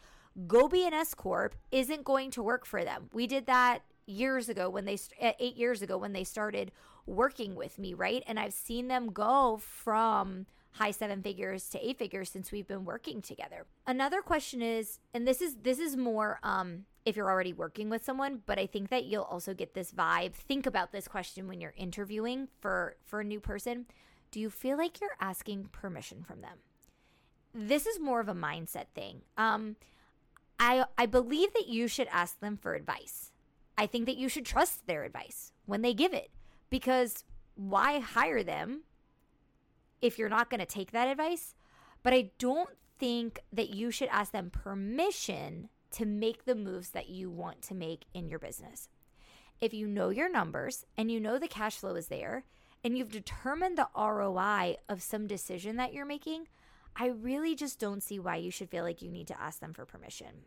Go 0.47 0.67
be 0.67 0.85
an 0.85 0.93
S 0.93 1.13
corp 1.13 1.55
isn't 1.71 2.03
going 2.03 2.31
to 2.31 2.43
work 2.43 2.65
for 2.65 2.83
them. 2.83 3.09
We 3.13 3.27
did 3.27 3.45
that 3.45 3.83
years 4.05 4.49
ago 4.49 4.69
when 4.69 4.85
they 4.85 4.97
8 5.19 5.55
years 5.55 5.81
ago 5.81 5.97
when 5.97 6.13
they 6.13 6.23
started 6.23 6.71
working 7.05 7.55
with 7.55 7.79
me, 7.79 7.93
right? 7.93 8.23
And 8.27 8.39
I've 8.39 8.53
seen 8.53 8.87
them 8.87 9.11
go 9.11 9.59
from 9.61 10.45
high 10.75 10.91
seven 10.91 11.21
figures 11.21 11.69
to 11.69 11.87
eight 11.87 11.97
figures 11.97 12.29
since 12.29 12.51
we've 12.51 12.67
been 12.67 12.83
working 12.83 13.21
together. 13.21 13.65
Another 13.87 14.21
question 14.21 14.61
is, 14.61 14.99
and 15.13 15.25
this 15.25 15.41
is 15.41 15.55
this 15.63 15.79
is 15.79 15.95
more 15.95 16.39
um 16.43 16.85
if 17.05 17.15
you're 17.15 17.29
already 17.29 17.53
working 17.53 17.89
with 17.89 18.03
someone, 18.03 18.41
but 18.45 18.59
I 18.59 18.65
think 18.65 18.89
that 18.89 19.05
you'll 19.05 19.23
also 19.23 19.53
get 19.53 19.73
this 19.73 19.91
vibe. 19.91 20.33
Think 20.33 20.65
about 20.65 20.91
this 20.91 21.07
question 21.07 21.47
when 21.47 21.61
you're 21.61 21.73
interviewing 21.77 22.49
for 22.59 22.97
for 23.05 23.21
a 23.21 23.23
new 23.23 23.39
person. 23.39 23.85
Do 24.31 24.39
you 24.39 24.49
feel 24.49 24.77
like 24.77 24.99
you're 24.99 25.17
asking 25.21 25.69
permission 25.71 26.23
from 26.23 26.41
them? 26.41 26.57
This 27.53 27.85
is 27.85 27.99
more 27.99 28.19
of 28.19 28.27
a 28.27 28.35
mindset 28.35 28.87
thing. 28.93 29.21
Um 29.37 29.77
I 30.59 30.85
I 30.97 31.05
believe 31.05 31.53
that 31.53 31.67
you 31.67 31.87
should 31.87 32.07
ask 32.11 32.39
them 32.39 32.57
for 32.57 32.73
advice. 32.73 33.31
I 33.77 33.87
think 33.87 34.05
that 34.05 34.17
you 34.17 34.29
should 34.29 34.45
trust 34.45 34.87
their 34.87 35.03
advice 35.03 35.51
when 35.65 35.81
they 35.81 35.93
give 35.93 36.13
it 36.13 36.31
because 36.69 37.23
why 37.55 37.99
hire 37.99 38.43
them 38.43 38.83
if 40.01 40.17
you're 40.17 40.29
not 40.29 40.49
going 40.49 40.59
to 40.59 40.65
take 40.65 40.91
that 40.91 41.07
advice. 41.07 41.55
But 42.03 42.13
I 42.13 42.31
don't 42.37 42.69
think 42.99 43.39
that 43.51 43.71
you 43.71 43.91
should 43.91 44.09
ask 44.09 44.31
them 44.31 44.49
permission 44.49 45.69
to 45.91 46.05
make 46.05 46.45
the 46.45 46.55
moves 46.55 46.89
that 46.91 47.09
you 47.09 47.29
want 47.29 47.61
to 47.63 47.73
make 47.73 48.05
in 48.13 48.27
your 48.27 48.39
business. 48.39 48.89
If 49.61 49.73
you 49.73 49.87
know 49.87 50.09
your 50.09 50.29
numbers 50.29 50.85
and 50.97 51.11
you 51.11 51.19
know 51.19 51.39
the 51.39 51.47
cash 51.47 51.77
flow 51.77 51.95
is 51.95 52.07
there 52.07 52.45
and 52.83 52.97
you've 52.97 53.11
determined 53.11 53.77
the 53.77 53.87
ROI 53.97 54.75
of 54.87 55.01
some 55.01 55.25
decision 55.25 55.77
that 55.77 55.93
you're 55.93 56.05
making, 56.05 56.47
I 56.95 57.07
really 57.07 57.55
just 57.55 57.79
don't 57.79 58.01
see 58.01 58.19
why 58.19 58.37
you 58.37 58.51
should 58.51 58.69
feel 58.69 58.83
like 58.83 59.01
you 59.01 59.11
need 59.11 59.27
to 59.27 59.41
ask 59.41 59.59
them 59.59 59.73
for 59.73 59.85
permission. 59.85 60.43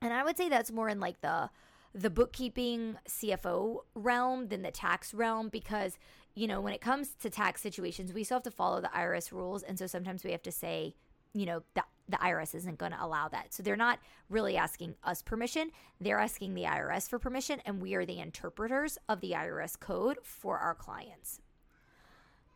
And 0.00 0.12
I 0.12 0.24
would 0.24 0.36
say 0.36 0.48
that's 0.48 0.72
more 0.72 0.88
in 0.88 1.00
like 1.00 1.20
the 1.20 1.50
the 1.94 2.08
bookkeeping 2.08 2.96
CFO 3.06 3.80
realm 3.94 4.48
than 4.48 4.62
the 4.62 4.70
tax 4.70 5.12
realm 5.12 5.50
because 5.50 5.98
you 6.34 6.46
know, 6.46 6.60
when 6.60 6.72
it 6.72 6.80
comes 6.80 7.14
to 7.20 7.30
tax 7.30 7.60
situations, 7.60 8.12
we 8.12 8.24
still 8.24 8.36
have 8.36 8.42
to 8.44 8.50
follow 8.50 8.80
the 8.80 8.88
IRS 8.88 9.32
rules. 9.32 9.62
And 9.62 9.78
so 9.78 9.86
sometimes 9.86 10.24
we 10.24 10.32
have 10.32 10.42
to 10.42 10.52
say, 10.52 10.94
you 11.34 11.46
know, 11.46 11.62
the, 11.74 11.84
the 12.08 12.16
IRS 12.16 12.54
isn't 12.54 12.78
going 12.78 12.92
to 12.92 13.04
allow 13.04 13.28
that. 13.28 13.52
So 13.52 13.62
they're 13.62 13.76
not 13.76 13.98
really 14.28 14.56
asking 14.56 14.94
us 15.04 15.22
permission. 15.22 15.70
They're 16.00 16.18
asking 16.18 16.54
the 16.54 16.64
IRS 16.64 17.08
for 17.08 17.18
permission. 17.18 17.60
And 17.66 17.82
we 17.82 17.94
are 17.94 18.06
the 18.06 18.18
interpreters 18.18 18.98
of 19.08 19.20
the 19.20 19.32
IRS 19.32 19.78
code 19.78 20.18
for 20.22 20.58
our 20.58 20.74
clients. 20.74 21.40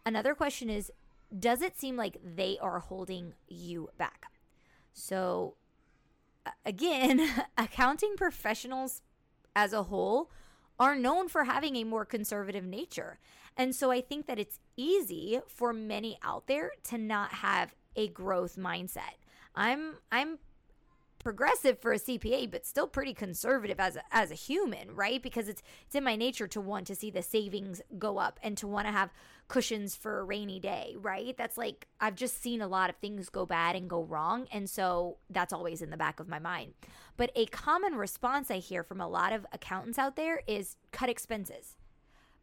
Another 0.07 0.35
question 0.35 0.71
is 0.71 0.91
Does 1.37 1.63
it 1.63 1.79
seem 1.79 1.97
like 1.97 2.19
they 2.23 2.59
are 2.61 2.79
holding 2.79 3.35
you 3.49 3.91
back? 3.99 4.27
So, 4.93 5.57
again, 6.65 7.29
accounting 7.59 8.15
professionals 8.17 9.03
as 9.55 9.73
a 9.73 9.85
whole 9.85 10.31
are 10.79 10.95
known 10.95 11.29
for 11.29 11.45
having 11.45 11.77
a 11.77 11.85
more 11.85 12.05
conservative 12.05 12.65
nature. 12.65 13.19
And 13.57 13.75
so 13.75 13.91
I 13.91 14.01
think 14.03 14.27
that 14.27 14.39
it's 14.39 14.61
easy 14.77 15.41
for 15.49 15.73
many 15.73 16.19
out 16.23 16.47
there 16.47 16.73
to 16.85 16.99
not 16.99 17.33
have 17.35 17.75
a 17.97 18.09
growth 18.09 18.57
mindset. 18.57 19.17
I'm 19.55 19.95
I'm 20.13 20.39
progressive 21.27 21.81
for 21.81 21.93
a 21.93 21.99
CPA, 21.99 22.49
but 22.49 22.65
still 22.65 22.87
pretty 22.87 23.13
conservative 23.13 23.81
as 23.81 23.97
a, 23.97 24.03
as 24.13 24.31
a 24.31 24.37
human, 24.37 24.95
right? 24.95 25.21
Because 25.21 25.49
it's 25.49 25.61
it's 25.85 25.97
in 25.97 26.05
my 26.05 26.15
nature 26.15 26.47
to 26.47 26.61
want 26.61 26.87
to 26.87 26.95
see 26.95 27.11
the 27.11 27.21
savings 27.21 27.83
go 27.99 28.19
up 28.19 28.39
and 28.45 28.57
to 28.59 28.69
want 28.69 28.87
to 28.87 28.93
have 28.93 29.11
cushions 29.49 29.97
for 29.97 30.21
a 30.21 30.23
rainy 30.23 30.61
day, 30.61 30.95
right? 31.01 31.37
That's 31.37 31.59
like 31.59 31.89
I've 32.01 32.15
just 32.15 32.41
seen 32.41 32.61
a 32.61 32.69
lot 32.69 32.91
of 32.91 32.97
things 32.99 33.29
go 33.29 33.45
bad 33.45 33.75
and 33.75 33.91
go 33.91 34.05
wrong, 34.05 34.47
and 34.53 34.71
so 34.71 35.17
that's 35.29 35.53
always 35.53 35.83
in 35.83 35.91
the 35.91 35.97
back 35.97 36.21
of 36.21 36.29
my 36.29 36.39
mind. 36.39 36.75
But 37.17 37.33
a 37.35 37.47
common 37.47 37.97
response 37.97 38.49
I 38.49 38.59
hear 38.59 38.85
from 38.85 39.01
a 39.01 39.09
lot 39.09 39.33
of 39.33 39.45
accountants 39.51 39.99
out 39.99 40.15
there 40.15 40.43
is 40.47 40.77
cut 40.93 41.09
expenses. 41.09 41.75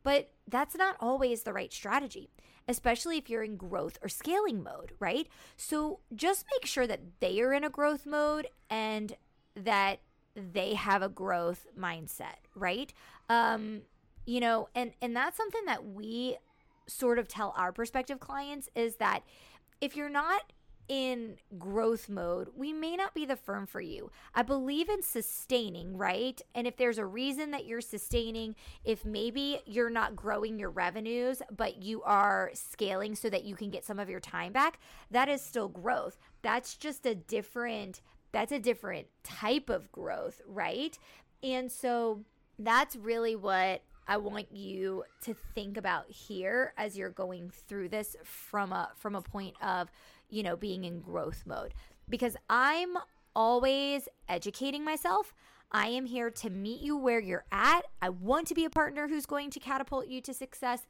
But 0.04 0.32
that's 0.46 0.76
not 0.76 0.98
always 1.00 1.44
the 1.44 1.54
right 1.54 1.72
strategy, 1.72 2.32
especially 2.68 3.18
if 3.18 3.30
you're 3.30 3.44
in 3.44 3.56
growth 3.58 3.98
or 4.02 4.10
scaling 4.10 4.64
mode, 4.64 4.94
right? 5.00 5.28
So 5.58 6.00
just 6.16 6.46
make 6.54 6.66
sure 6.66 6.88
that 6.88 7.00
they 7.20 7.42
are 7.42 7.54
in 7.54 7.64
a 7.64 7.70
growth 7.70 8.06
mode 8.06 8.48
and 8.70 9.16
that 9.56 10.00
they 10.36 10.74
have 10.74 11.02
a 11.02 11.10
growth 11.10 11.68
mindset, 11.80 12.38
right? 12.56 12.94
Um, 13.30 13.82
you 14.26 14.40
know, 14.40 14.70
and 14.74 14.94
and 15.02 15.16
that's 15.16 15.38
something 15.38 15.66
that 15.66 15.86
we 15.86 16.38
sort 16.88 17.20
of 17.20 17.28
tell 17.28 17.54
our 17.58 17.72
prospective 17.72 18.20
clients 18.20 18.70
is 18.76 18.96
that 18.96 19.24
if 19.80 19.96
you're 19.96 20.10
not 20.10 20.52
in 20.88 21.36
growth 21.58 22.10
mode, 22.10 22.50
we 22.56 22.74
may 22.74 22.96
not 22.96 23.14
be 23.14 23.26
the 23.26 23.36
firm 23.36 23.66
for 23.66 23.82
you. 23.82 24.12
I 24.36 24.42
believe 24.42 24.90
in 24.90 25.02
sustaining, 25.02 25.98
right? 25.98 26.42
And 26.54 26.68
if 26.68 26.78
there's 26.78 26.98
a 26.98 27.06
reason 27.06 27.52
that 27.52 27.66
you're 27.66 27.82
sustaining, 27.82 28.56
if 28.84 29.06
maybe 29.06 29.60
you're 29.66 29.90
not 29.90 30.16
growing 30.16 30.60
your 30.60 30.70
revenues, 30.70 31.42
but 31.56 31.82
you 31.82 32.04
are 32.04 32.52
scaling 32.54 33.16
so 33.16 33.30
that 33.30 33.46
you 33.46 33.56
can 33.56 33.70
get 33.70 33.86
some 33.86 34.00
of 34.00 34.10
your 34.10 34.20
time 34.20 34.52
back, 34.52 34.80
that 35.12 35.30
is 35.30 35.42
still 35.42 35.70
growth. 35.70 36.18
That's 36.42 36.76
just 36.76 37.06
a 37.06 37.16
different 37.16 38.02
that's 38.32 38.52
a 38.52 38.60
different 38.60 39.06
type 39.24 39.70
of 39.70 39.92
growth, 39.92 40.42
right? 40.48 40.98
And 41.44 41.72
so 41.72 42.26
that's 42.58 42.96
really 42.96 43.36
what 43.36 43.84
I 44.08 44.18
want 44.18 44.52
you 44.52 45.04
to 45.24 45.34
think 45.56 45.78
about 45.78 46.10
here 46.10 46.74
as 46.78 46.98
you're 46.98 47.10
going 47.10 47.52
through 47.68 47.90
this 47.90 48.16
from 48.24 48.72
a 48.72 48.92
from 48.98 49.16
a 49.16 49.22
point 49.22 49.56
of 49.62 49.90
you 50.34 50.42
know, 50.42 50.56
being 50.56 50.84
in 50.84 51.00
growth 51.00 51.44
mode 51.46 51.76
because 52.10 52.36
I'm 52.50 52.98
always 53.36 54.10
educating 54.28 54.84
myself. 54.84 55.34
I 55.72 55.88
am 55.88 56.06
here 56.06 56.32
to 56.32 56.50
meet 56.50 56.82
you 56.82 56.98
where 56.98 57.20
you're 57.20 57.46
at. 57.52 57.82
I 58.02 58.10
want 58.10 58.48
to 58.48 58.56
be 58.56 58.66
a 58.66 58.70
partner 58.70 59.08
who's 59.08 59.28
going 59.28 59.52
to 59.52 59.60
catapult 59.60 60.08
you 60.08 60.22
to 60.22 60.34
success 60.34 60.88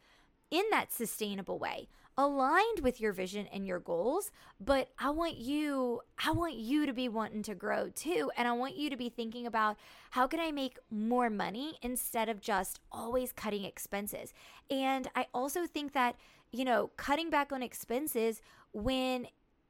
in 0.49 0.63
that 0.71 0.93
sustainable 0.93 1.59
way, 1.59 1.89
aligned 2.17 2.79
with 2.81 3.01
your 3.01 3.13
vision 3.13 3.47
and 3.47 3.65
your 3.65 3.79
goals, 3.79 4.31
but 4.59 4.89
I 4.99 5.09
want 5.09 5.37
you 5.37 6.01
I 6.23 6.31
want 6.31 6.55
you 6.55 6.85
to 6.85 6.93
be 6.93 7.09
wanting 7.09 7.43
to 7.43 7.55
grow 7.55 7.89
too, 7.89 8.31
and 8.37 8.47
I 8.47 8.51
want 8.51 8.75
you 8.75 8.89
to 8.89 8.97
be 8.97 9.09
thinking 9.09 9.47
about 9.47 9.77
how 10.11 10.27
can 10.27 10.39
I 10.39 10.51
make 10.51 10.77
more 10.91 11.29
money 11.29 11.77
instead 11.81 12.29
of 12.29 12.41
just 12.41 12.79
always 12.91 13.31
cutting 13.31 13.63
expenses. 13.65 14.33
And 14.69 15.09
I 15.15 15.27
also 15.33 15.65
think 15.65 15.93
that, 15.93 16.15
you 16.51 16.65
know, 16.65 16.91
cutting 16.97 17.29
back 17.29 17.51
on 17.51 17.63
expenses 17.63 18.41
when 18.73 19.27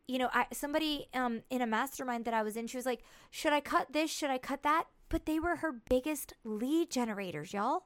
you 0.07 0.17
know, 0.17 0.29
I 0.33 0.47
somebody 0.51 1.07
um 1.13 1.43
in 1.49 1.61
a 1.61 1.67
mastermind 1.67 2.25
that 2.25 2.33
I 2.33 2.43
was 2.43 2.57
in, 2.57 2.67
she 2.67 2.77
was 2.77 2.85
like, 2.85 3.03
"Should 3.31 3.53
I 3.53 3.61
cut 3.61 3.93
this? 3.93 4.11
Should 4.11 4.29
I 4.29 4.37
cut 4.37 4.63
that?" 4.63 4.85
But 5.09 5.25
they 5.25 5.39
were 5.39 5.57
her 5.57 5.71
biggest 5.71 6.33
lead 6.43 6.89
generators, 6.91 7.53
y'all. 7.53 7.85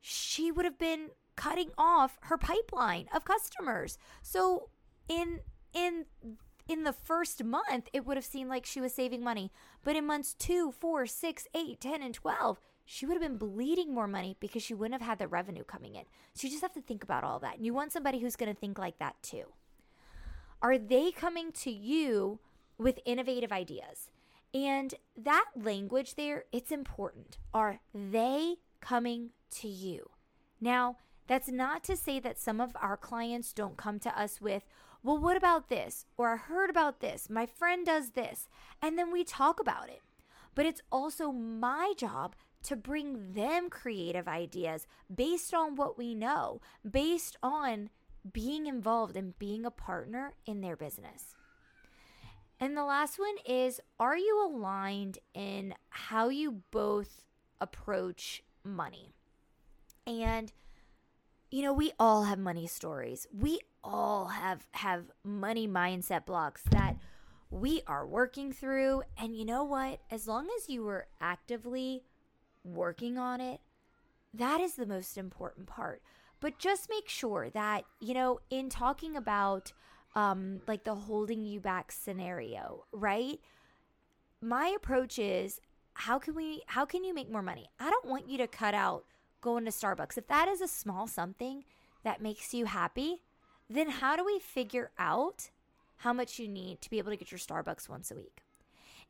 She 0.00 0.52
would 0.52 0.66
have 0.66 0.78
been 0.78 1.10
cutting 1.36 1.70
off 1.76 2.18
her 2.22 2.38
pipeline 2.38 3.06
of 3.14 3.24
customers. 3.24 3.98
So 4.22 4.68
in 5.08 5.40
in 5.72 6.06
in 6.66 6.84
the 6.84 6.92
first 6.92 7.44
month, 7.44 7.88
it 7.92 8.06
would 8.06 8.16
have 8.16 8.24
seemed 8.24 8.48
like 8.48 8.64
she 8.64 8.80
was 8.80 8.94
saving 8.94 9.22
money. 9.22 9.52
But 9.82 9.96
in 9.96 10.06
months 10.06 10.34
two, 10.34 10.72
four, 10.72 11.06
six, 11.06 11.46
eight, 11.54 11.80
ten, 11.80 12.02
and 12.02 12.14
12, 12.14 12.60
she 12.86 13.06
would 13.06 13.14
have 13.14 13.22
been 13.22 13.38
bleeding 13.38 13.94
more 13.94 14.06
money 14.06 14.36
because 14.40 14.62
she 14.62 14.74
wouldn't 14.74 15.00
have 15.00 15.06
had 15.06 15.18
the 15.18 15.28
revenue 15.28 15.64
coming 15.64 15.94
in. 15.94 16.04
So 16.34 16.46
you 16.46 16.50
just 16.50 16.62
have 16.62 16.74
to 16.74 16.82
think 16.82 17.02
about 17.02 17.24
all 17.24 17.38
that. 17.40 17.56
And 17.56 17.66
you 17.66 17.74
want 17.74 17.92
somebody 17.92 18.18
who's 18.20 18.36
going 18.36 18.52
to 18.52 18.58
think 18.58 18.78
like 18.78 18.98
that 18.98 19.16
too. 19.22 19.44
Are 20.62 20.78
they 20.78 21.10
coming 21.10 21.52
to 21.52 21.70
you 21.70 22.40
with 22.78 22.98
innovative 23.04 23.52
ideas? 23.52 24.10
And 24.54 24.94
that 25.16 25.46
language 25.56 26.14
there, 26.14 26.44
it's 26.52 26.70
important. 26.70 27.38
Are 27.52 27.80
they 27.92 28.56
coming 28.80 29.30
to 29.60 29.68
you? 29.68 30.10
Now, 30.60 30.98
that's 31.26 31.48
not 31.48 31.82
to 31.84 31.96
say 31.96 32.20
that 32.20 32.38
some 32.38 32.60
of 32.60 32.76
our 32.80 32.96
clients 32.96 33.52
don't 33.52 33.76
come 33.76 33.98
to 34.00 34.18
us 34.18 34.40
with, 34.40 34.64
well, 35.02 35.18
what 35.18 35.36
about 35.36 35.68
this? 35.68 36.06
Or 36.16 36.34
I 36.34 36.36
heard 36.36 36.70
about 36.70 37.00
this. 37.00 37.28
My 37.28 37.46
friend 37.46 37.84
does 37.84 38.10
this. 38.10 38.48
And 38.82 38.98
then 38.98 39.12
we 39.12 39.24
talk 39.24 39.60
about 39.60 39.88
it. 39.88 40.02
But 40.54 40.66
it's 40.66 40.82
also 40.90 41.32
my 41.32 41.92
job 41.96 42.34
to 42.64 42.76
bring 42.76 43.32
them 43.32 43.68
creative 43.68 44.26
ideas 44.26 44.86
based 45.14 45.52
on 45.52 45.76
what 45.76 45.98
we 45.98 46.14
know, 46.14 46.60
based 46.88 47.36
on 47.42 47.90
being 48.32 48.66
involved 48.66 49.16
and 49.16 49.38
being 49.38 49.66
a 49.66 49.70
partner 49.70 50.32
in 50.46 50.60
their 50.60 50.76
business. 50.76 51.34
And 52.58 52.76
the 52.76 52.84
last 52.84 53.18
one 53.18 53.34
is 53.46 53.80
Are 53.98 54.16
you 54.16 54.46
aligned 54.46 55.18
in 55.34 55.74
how 55.90 56.28
you 56.28 56.62
both 56.70 57.24
approach 57.60 58.42
money? 58.64 59.12
And, 60.06 60.52
you 61.54 61.62
know, 61.62 61.72
we 61.72 61.92
all 62.00 62.24
have 62.24 62.38
money 62.38 62.66
stories. 62.66 63.26
We 63.32 63.60
all 63.82 64.26
have 64.26 64.66
have 64.72 65.04
money 65.22 65.68
mindset 65.68 66.26
blocks 66.26 66.62
that 66.70 66.96
we 67.50 67.82
are 67.86 68.06
working 68.06 68.52
through 68.52 69.02
and 69.16 69.36
you 69.36 69.44
know 69.44 69.62
what 69.62 70.00
as 70.10 70.26
long 70.26 70.48
as 70.58 70.68
you 70.68 70.82
were 70.82 71.06
actively 71.20 72.02
working 72.64 73.18
on 73.18 73.40
it 73.40 73.60
that 74.32 74.60
is 74.60 74.74
the 74.74 74.86
most 74.86 75.18
important 75.18 75.66
part 75.66 76.02
but 76.44 76.58
just 76.58 76.90
make 76.90 77.08
sure 77.08 77.48
that, 77.54 77.84
you 78.00 78.12
know, 78.12 78.38
in 78.50 78.68
talking 78.68 79.16
about 79.16 79.72
um, 80.14 80.60
like 80.68 80.84
the 80.84 80.94
holding 80.94 81.46
you 81.46 81.58
back 81.58 81.90
scenario, 81.90 82.84
right? 82.92 83.38
My 84.42 84.74
approach 84.76 85.18
is 85.18 85.58
how 85.94 86.18
can 86.18 86.34
we 86.34 86.60
how 86.66 86.84
can 86.84 87.02
you 87.02 87.14
make 87.14 87.30
more 87.30 87.40
money? 87.40 87.70
I 87.80 87.88
don't 87.88 88.04
want 88.04 88.28
you 88.28 88.36
to 88.36 88.46
cut 88.46 88.74
out 88.74 89.06
going 89.44 89.66
to 89.66 89.70
Starbucks. 89.70 90.16
If 90.16 90.26
that 90.28 90.48
is 90.48 90.62
a 90.62 90.66
small 90.66 91.06
something 91.06 91.64
that 92.02 92.22
makes 92.22 92.54
you 92.54 92.64
happy, 92.64 93.22
then 93.68 93.90
how 93.90 94.16
do 94.16 94.24
we 94.24 94.38
figure 94.38 94.90
out 94.98 95.50
how 95.98 96.14
much 96.14 96.38
you 96.38 96.48
need 96.48 96.80
to 96.80 96.88
be 96.88 96.96
able 96.96 97.10
to 97.10 97.16
get 97.16 97.30
your 97.30 97.38
Starbucks 97.38 97.86
once 97.86 98.10
a 98.10 98.14
week? 98.14 98.38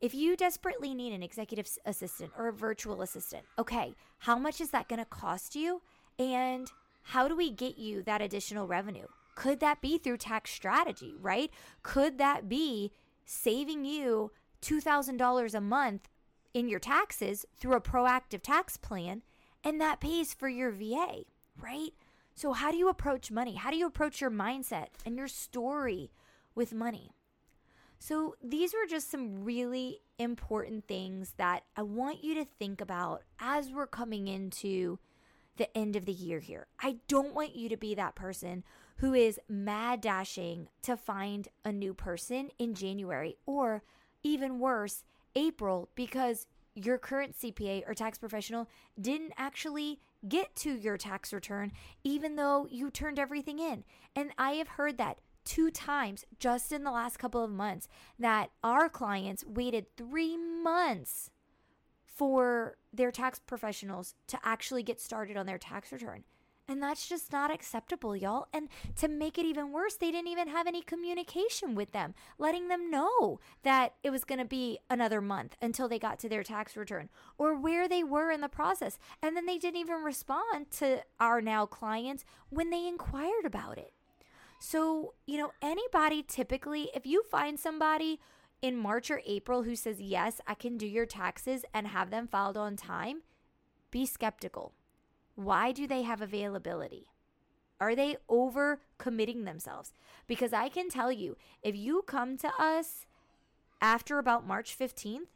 If 0.01 0.13
you 0.13 0.35
desperately 0.35 0.93
need 0.93 1.13
an 1.13 1.23
executive 1.23 1.69
assistant 1.85 2.31
or 2.37 2.49
a 2.49 2.53
virtual 2.53 3.01
assistant, 3.01 3.43
okay, 3.57 3.95
how 4.19 4.37
much 4.37 4.59
is 4.59 4.71
that 4.71 4.89
going 4.89 4.99
to 4.99 5.05
cost 5.05 5.55
you? 5.55 5.81
And 6.19 6.69
how 7.01 7.29
do 7.29 7.35
we 7.35 7.49
get 7.49 7.77
you 7.77 8.03
that 8.03 8.21
additional 8.21 8.67
revenue? 8.67 9.07
Could 9.35 9.61
that 9.61 9.81
be 9.81 9.97
through 9.97 10.17
tax 10.17 10.51
strategy, 10.51 11.15
right? 11.21 11.49
Could 11.81 12.17
that 12.17 12.49
be 12.49 12.91
saving 13.23 13.85
you 13.85 14.31
$2,000 14.61 15.53
a 15.53 15.61
month 15.61 16.09
in 16.53 16.67
your 16.67 16.79
taxes 16.79 17.45
through 17.57 17.75
a 17.75 17.81
proactive 17.81 18.41
tax 18.41 18.75
plan 18.75 19.21
and 19.65 19.81
that 19.81 19.99
pays 19.99 20.33
for 20.33 20.47
your 20.47 20.71
VA, 20.71 21.23
right? 21.59 21.91
So, 22.35 22.53
how 22.53 22.71
do 22.71 22.77
you 22.77 22.87
approach 22.87 23.31
money? 23.31 23.55
How 23.55 23.71
do 23.71 23.77
you 23.77 23.87
approach 23.87 24.21
your 24.21 24.31
mindset 24.31 24.87
and 25.05 25.17
your 25.17 25.27
story 25.27 26.11
with 26.53 26.73
money? 26.73 27.11
So, 27.97 28.35
these 28.43 28.73
were 28.73 28.87
just 28.87 29.09
some 29.09 29.43
really 29.43 30.01
important 30.19 30.87
things 30.87 31.33
that 31.37 31.63
I 31.75 31.81
want 31.81 32.23
you 32.23 32.35
to 32.35 32.45
think 32.45 32.79
about 32.79 33.23
as 33.39 33.71
we're 33.71 33.87
coming 33.87 34.27
into 34.27 34.99
the 35.57 35.75
end 35.75 35.95
of 35.95 36.05
the 36.05 36.13
year 36.13 36.39
here. 36.39 36.67
I 36.79 36.97
don't 37.07 37.33
want 37.33 37.55
you 37.55 37.69
to 37.69 37.77
be 37.77 37.95
that 37.95 38.15
person 38.15 38.63
who 38.97 39.13
is 39.13 39.39
mad 39.49 40.01
dashing 40.01 40.67
to 40.83 40.95
find 40.95 41.47
a 41.63 41.71
new 41.71 41.93
person 41.93 42.49
in 42.59 42.75
January 42.75 43.37
or 43.45 43.81
even 44.23 44.59
worse, 44.59 45.03
April, 45.35 45.89
because 45.95 46.47
your 46.75 46.97
current 46.97 47.35
CPA 47.37 47.83
or 47.87 47.93
tax 47.93 48.17
professional 48.17 48.69
didn't 48.99 49.33
actually 49.37 49.99
get 50.27 50.55
to 50.57 50.71
your 50.75 50.97
tax 50.97 51.31
return, 51.33 51.71
even 52.03 52.35
though 52.35 52.67
you 52.69 52.89
turned 52.89 53.17
everything 53.17 53.59
in. 53.59 53.83
And 54.15 54.31
I 54.37 54.51
have 54.51 54.67
heard 54.69 54.97
that 54.97 55.19
two 55.45 55.71
times 55.71 56.25
just 56.39 56.71
in 56.71 56.83
the 56.83 56.91
last 56.91 57.17
couple 57.17 57.43
of 57.43 57.51
months 57.51 57.87
that 58.19 58.49
our 58.63 58.89
clients 58.89 59.45
waited 59.45 59.85
three 59.95 60.35
months 60.35 61.29
for 62.03 62.77
their 62.93 63.11
tax 63.11 63.39
professionals 63.39 64.15
to 64.27 64.39
actually 64.43 64.83
get 64.83 64.99
started 64.99 65.37
on 65.37 65.45
their 65.45 65.57
tax 65.57 65.91
return. 65.91 66.23
And 66.67 66.81
that's 66.81 67.07
just 67.07 67.31
not 67.31 67.51
acceptable, 67.51 68.15
y'all. 68.15 68.47
And 68.51 68.69
to 68.97 69.07
make 69.07 69.37
it 69.37 69.45
even 69.45 69.71
worse, 69.71 69.95
they 69.95 70.09
didn't 70.09 70.29
even 70.29 70.47
have 70.47 70.65
any 70.65 70.81
communication 70.81 71.75
with 71.75 71.91
them, 71.91 72.15
letting 72.39 72.69
them 72.69 72.89
know 72.89 73.39
that 73.61 73.93
it 74.03 74.09
was 74.09 74.23
going 74.23 74.39
to 74.39 74.45
be 74.45 74.79
another 74.89 75.21
month 75.21 75.55
until 75.61 75.87
they 75.87 75.99
got 75.99 76.17
to 76.19 76.29
their 76.29 76.41
tax 76.41 76.75
return 76.75 77.09
or 77.37 77.55
where 77.55 77.87
they 77.87 78.03
were 78.03 78.31
in 78.31 78.41
the 78.41 78.49
process. 78.49 78.97
And 79.21 79.37
then 79.37 79.45
they 79.45 79.59
didn't 79.59 79.79
even 79.79 80.01
respond 80.03 80.71
to 80.79 81.03
our 81.19 81.39
now 81.39 81.67
clients 81.67 82.25
when 82.49 82.71
they 82.71 82.87
inquired 82.87 83.45
about 83.45 83.77
it. 83.77 83.93
So, 84.59 85.13
you 85.27 85.37
know, 85.37 85.51
anybody 85.61 86.23
typically, 86.23 86.89
if 86.95 87.05
you 87.05 87.21
find 87.29 87.59
somebody 87.59 88.19
in 88.63 88.75
March 88.75 89.11
or 89.11 89.21
April 89.27 89.63
who 89.63 89.75
says, 89.75 90.01
Yes, 90.01 90.41
I 90.47 90.55
can 90.55 90.77
do 90.77 90.87
your 90.87 91.05
taxes 91.05 91.63
and 91.75 91.87
have 91.87 92.09
them 92.09 92.27
filed 92.27 92.57
on 92.57 92.75
time, 92.75 93.21
be 93.91 94.07
skeptical. 94.07 94.73
Why 95.35 95.71
do 95.71 95.85
they 95.85 96.03
have 96.03 96.21
availability? 96.21 97.07
Are 97.79 97.95
they 97.95 98.17
over 98.29 98.79
committing 98.97 99.43
themselves? 99.43 99.93
Because 100.27 100.53
I 100.53 100.69
can 100.69 100.89
tell 100.89 101.11
you, 101.11 101.35
if 101.61 101.75
you 101.75 102.03
come 102.07 102.37
to 102.37 102.49
us 102.57 103.05
after 103.81 104.17
about 104.17 104.47
March 104.47 104.77
15th, 104.77 105.27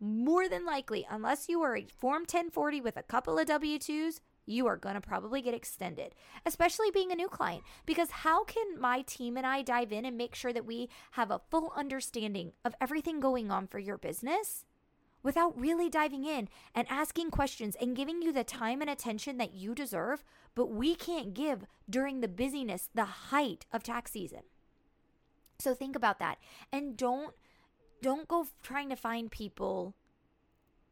more 0.00 0.48
than 0.48 0.66
likely, 0.66 1.06
unless 1.08 1.48
you 1.48 1.62
are 1.62 1.76
a 1.76 1.86
Form 1.86 2.22
1040 2.22 2.80
with 2.80 2.96
a 2.96 3.02
couple 3.02 3.38
of 3.38 3.46
W 3.46 3.78
2s, 3.78 4.20
you 4.44 4.66
are 4.66 4.76
going 4.76 4.96
to 4.96 5.00
probably 5.00 5.40
get 5.40 5.54
extended, 5.54 6.14
especially 6.44 6.90
being 6.90 7.12
a 7.12 7.16
new 7.16 7.28
client. 7.28 7.62
Because 7.86 8.10
how 8.10 8.44
can 8.44 8.78
my 8.78 9.02
team 9.02 9.36
and 9.36 9.46
I 9.46 9.62
dive 9.62 9.92
in 9.92 10.04
and 10.04 10.18
make 10.18 10.34
sure 10.34 10.52
that 10.52 10.66
we 10.66 10.90
have 11.12 11.30
a 11.30 11.40
full 11.50 11.72
understanding 11.76 12.52
of 12.64 12.74
everything 12.80 13.20
going 13.20 13.50
on 13.50 13.66
for 13.66 13.78
your 13.78 13.96
business 13.96 14.64
without 15.24 15.58
really 15.58 15.88
diving 15.88 16.24
in 16.24 16.48
and 16.72 16.86
asking 16.88 17.30
questions 17.30 17.76
and 17.80 17.96
giving 17.96 18.22
you 18.22 18.32
the 18.32 18.44
time 18.44 18.80
and 18.80 18.88
attention 18.88 19.38
that 19.38 19.54
you 19.54 19.74
deserve, 19.74 20.22
but 20.54 20.70
we 20.70 20.94
can't 20.94 21.34
give 21.34 21.64
during 21.90 22.20
the 22.20 22.28
busyness, 22.28 22.88
the 22.94 23.04
height 23.04 23.66
of 23.72 23.82
tax 23.82 24.12
season? 24.12 24.42
So 25.58 25.74
think 25.74 25.96
about 25.96 26.20
that 26.20 26.38
and 26.72 26.96
don't 26.96 27.34
don't 28.02 28.28
go 28.28 28.46
trying 28.62 28.90
to 28.90 28.96
find 28.96 29.30
people 29.30 29.94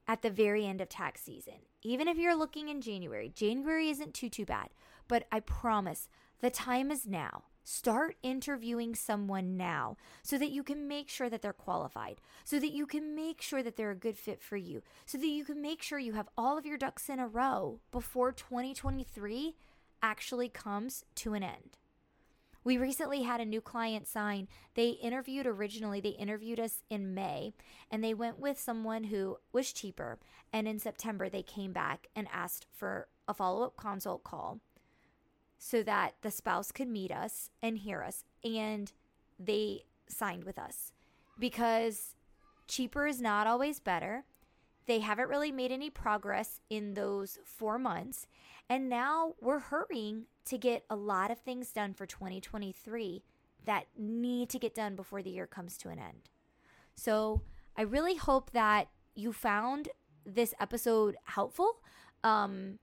at 0.09 0.23
the 0.23 0.31
very 0.31 0.67
end 0.67 0.81
of 0.81 0.89
tax 0.89 1.21
season. 1.23 1.67
Even 1.83 2.09
if 2.09 2.17
you're 2.17 2.35
looking 2.35 2.69
in 2.69 2.81
January, 2.81 3.31
January 3.35 3.91
isn't 3.91 4.15
too 4.15 4.31
too 4.31 4.47
bad, 4.47 4.71
but 5.09 5.27
I 5.31 5.41
promise 5.41 6.09
the 6.41 6.51
time 6.51 6.91
is 6.91 7.07
now. 7.07 7.45
Start 7.65 8.17
interviewing 8.23 8.95
someone 8.95 9.57
now 9.57 9.97
so 10.23 10.37
that 10.37 10.51
you 10.51 10.63
can 10.63 10.89
make 10.89 11.09
sure 11.09 11.31
that 11.31 11.43
they're 11.43 11.53
qualified, 11.53 12.21
so 12.45 12.59
that 12.59 12.73
you 12.73 12.87
can 12.87 13.15
make 13.15 13.41
sure 13.41 13.63
that 13.63 13.77
they're 13.77 13.93
a 13.93 13.97
good 13.97 14.19
fit 14.19 14.43
for 14.43 14.57
you, 14.57 14.83
so 15.07 15.17
that 15.17 15.27
you 15.27 15.45
can 15.45 15.63
make 15.63 15.81
sure 15.81 15.99
you 15.99 16.15
have 16.15 16.29
all 16.37 16.59
of 16.59 16.67
your 16.67 16.79
ducks 16.79 17.09
in 17.09 17.21
a 17.21 17.29
row 17.29 17.79
before 17.93 18.33
2023 18.33 19.55
actually 20.03 20.49
comes 20.49 21.05
to 21.15 21.35
an 21.35 21.45
end. 21.45 21.79
We 22.65 22.79
recently 22.79 23.23
had 23.23 23.41
a 23.41 23.45
new 23.45 23.61
client 23.61 24.07
sign. 24.07 24.49
They 24.75 24.91
interviewed 24.91 25.47
originally, 25.47 26.01
they 26.01 26.11
interviewed 26.11 26.61
us 26.61 26.83
in 26.91 27.15
May, 27.15 27.55
and 27.91 28.03
they 28.03 28.15
went 28.15 28.39
with 28.39 28.59
someone 28.59 29.05
who 29.05 29.39
was 29.53 29.73
cheaper. 29.73 30.19
And 30.53 30.69
in 30.69 30.79
September, 30.79 31.29
they 31.29 31.43
came 31.43 31.73
back 31.73 32.09
and 32.15 32.29
asked 32.33 32.67
for 32.73 33.09
a 33.27 33.35
follow 33.35 33.65
up 33.65 33.77
consult 33.77 34.23
call 34.23 34.61
so 35.65 35.81
that 35.81 36.15
the 36.23 36.31
spouse 36.33 36.73
could 36.73 36.89
meet 36.89 37.13
us 37.13 37.49
and 37.63 37.79
hear 37.79 38.03
us. 38.03 38.25
And 38.43 38.91
they 39.39 39.85
signed 40.09 40.43
with 40.43 40.59
us 40.59 40.93
because 41.39 42.17
cheaper 42.67 43.07
is 43.07 43.21
not 43.21 43.47
always 43.47 43.79
better. 43.79 44.25
They 44.87 44.99
haven't 44.99 45.29
really 45.29 45.53
made 45.53 45.71
any 45.71 45.89
progress 45.89 46.59
in 46.69 46.95
those 46.95 47.39
four 47.45 47.79
months. 47.79 48.27
And 48.69 48.89
now 48.89 49.35
we're 49.41 49.61
hurrying 49.61 50.25
to 50.47 50.59
get 50.59 50.85
a 50.91 50.97
lot 50.97 51.31
of 51.31 51.39
things 51.39 51.71
done 51.71 51.95
for 51.95 52.07
2023 52.07 53.23
that 53.65 53.87
need 53.97 54.49
to 54.51 54.59
get 54.59 54.75
done 54.75 54.97
before 54.97 55.23
the 55.23 55.31
year 55.31 55.47
comes 55.47 55.79
to 55.79 55.91
an 55.91 56.01
end. 56.01 56.29
So 56.97 57.43
I 57.77 57.83
really 57.83 58.17
hope 58.17 58.51
that 58.51 58.89
you 59.15 59.33
found 59.33 59.91
this 60.27 60.55
episode 60.59 61.15
helpful. 61.23 61.77
Um, 62.25 62.81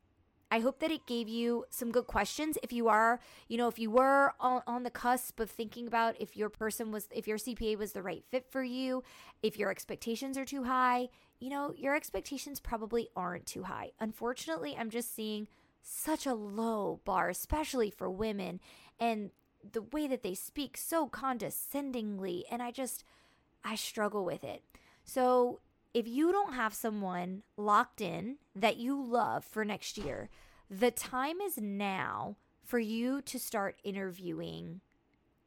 I 0.52 0.60
hope 0.60 0.80
that 0.80 0.92
it 0.92 1.06
gave 1.06 1.28
you 1.28 1.66
some 1.70 1.92
good 1.92 2.08
questions. 2.08 2.58
If 2.64 2.74
you 2.74 2.88
are, 2.88 3.20
you 3.48 3.58
know, 3.58 3.68
if 3.68 3.78
you 3.78 3.92
were 3.92 4.34
on, 4.40 4.64
on, 4.66 4.84
the 4.84 4.90
cusp 4.90 5.40
of 5.40 5.52
thinking 5.52 5.86
about 5.88 6.20
if 6.20 6.36
your 6.36 6.50
person 6.50 6.92
was, 6.92 7.08
if 7.12 7.28
your 7.28 7.38
CPA 7.38 7.78
was 7.78 7.94
the 7.94 8.02
right 8.02 8.24
fit 8.30 8.46
for 8.50 8.64
you, 8.64 9.04
if 9.44 9.58
your 9.58 9.70
expectations 9.70 10.38
are 10.38 10.46
too 10.46 10.64
high, 10.64 11.10
you 11.40 11.50
know, 11.50 11.74
your 11.78 11.96
expectations 11.96 12.60
probably 12.60 13.10
aren't 13.16 13.46
too 13.46 13.64
high. 13.64 13.92
Unfortunately, 14.00 14.76
I'm 14.78 14.90
just 14.90 15.14
seeing 15.16 15.48
such 15.82 16.26
a 16.26 16.34
low 16.34 17.00
bar, 17.06 17.30
especially 17.30 17.92
for 17.92 18.10
women, 18.10 18.60
and 19.00 19.30
the 19.72 19.82
way 19.82 20.08
that 20.08 20.24
they 20.24 20.34
speak 20.34 20.78
so 20.78 21.08
condescendingly. 21.08 22.46
And 22.50 22.62
I 22.64 22.72
just, 22.72 23.04
I 23.64 23.76
struggle 23.76 24.26
with 24.26 24.44
it. 24.44 24.64
So 25.04 25.60
if 26.00 26.08
you 26.08 26.32
don't 26.32 26.54
have 26.54 26.74
someone 26.74 27.44
locked 27.58 28.00
in 28.00 28.38
that 28.56 28.78
you 28.78 29.04
love 29.04 29.44
for 29.44 29.66
next 29.66 29.98
year, 29.98 30.30
the 30.70 30.92
time 30.92 31.42
is 31.42 31.58
now 31.58 32.38
for 32.64 32.80
you 32.80 33.22
to 33.24 33.38
start 33.38 33.82
interviewing 33.84 34.80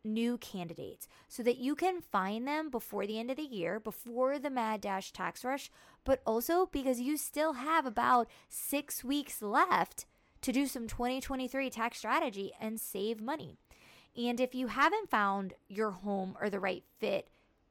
new 0.04 0.36
candidates 0.36 1.08
so 1.26 1.42
that 1.42 1.56
you 1.56 1.74
can 1.74 2.02
find 2.02 2.46
them 2.46 2.68
before 2.68 3.06
the 3.06 3.18
end 3.18 3.30
of 3.30 3.38
the 3.38 3.42
year, 3.42 3.80
before 3.80 4.38
the 4.38 4.50
Mad 4.50 4.82
Dash 4.82 5.10
tax 5.10 5.42
rush, 5.42 5.70
but 6.04 6.20
also 6.26 6.66
because 6.66 7.00
you 7.00 7.16
still 7.16 7.54
have 7.54 7.86
about 7.86 8.28
six 8.50 9.02
weeks 9.02 9.40
left 9.40 10.04
to 10.42 10.52
do 10.52 10.66
some 10.66 10.86
2023 10.86 11.70
tax 11.70 11.96
strategy 11.96 12.52
and 12.60 12.78
save 12.78 13.22
money. 13.22 13.56
And 14.14 14.38
if 14.38 14.54
you 14.54 14.66
haven't 14.66 15.08
found 15.08 15.54
your 15.66 15.92
home 15.92 16.36
or 16.38 16.50
the 16.50 16.60
right 16.60 16.84
fit 16.98 17.30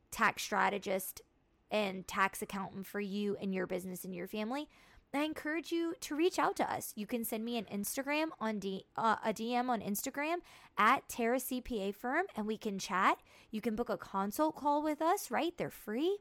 tax 0.09 0.41
strategist 0.41 1.21
and 1.71 2.07
tax 2.07 2.41
accountant 2.41 2.85
for 2.85 2.99
you 2.99 3.37
and 3.41 3.53
your 3.53 3.65
business 3.65 4.03
and 4.03 4.13
your 4.13 4.27
family, 4.27 4.67
I 5.13 5.23
encourage 5.23 5.71
you 5.71 5.95
to 6.01 6.15
reach 6.15 6.39
out 6.39 6.55
to 6.57 6.71
us. 6.71 6.93
You 6.95 7.05
can 7.05 7.25
send 7.25 7.43
me 7.43 7.57
an 7.57 7.65
Instagram 7.65 8.27
on 8.39 8.59
D, 8.59 8.85
uh, 8.95 9.17
a 9.25 9.33
DM 9.33 9.69
on 9.69 9.81
Instagram 9.81 10.37
at 10.77 11.07
Tara 11.09 11.37
CPA 11.37 11.93
Firm, 11.93 12.25
and 12.35 12.47
we 12.47 12.57
can 12.57 12.79
chat. 12.79 13.17
You 13.49 13.59
can 13.59 13.75
book 13.75 13.89
a 13.89 13.97
consult 13.97 14.55
call 14.55 14.81
with 14.81 15.01
us. 15.01 15.29
Right, 15.29 15.53
they're 15.57 15.69
free 15.69 16.19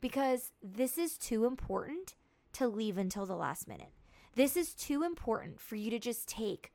because 0.00 0.52
this 0.62 0.98
is 0.98 1.16
too 1.16 1.44
important 1.44 2.14
to 2.54 2.66
leave 2.66 2.98
until 2.98 3.26
the 3.26 3.36
last 3.36 3.68
minute. 3.68 3.92
This 4.34 4.56
is 4.56 4.74
too 4.74 5.02
important 5.02 5.60
for 5.60 5.76
you 5.76 5.90
to 5.90 5.98
just 5.98 6.28
take 6.28 6.72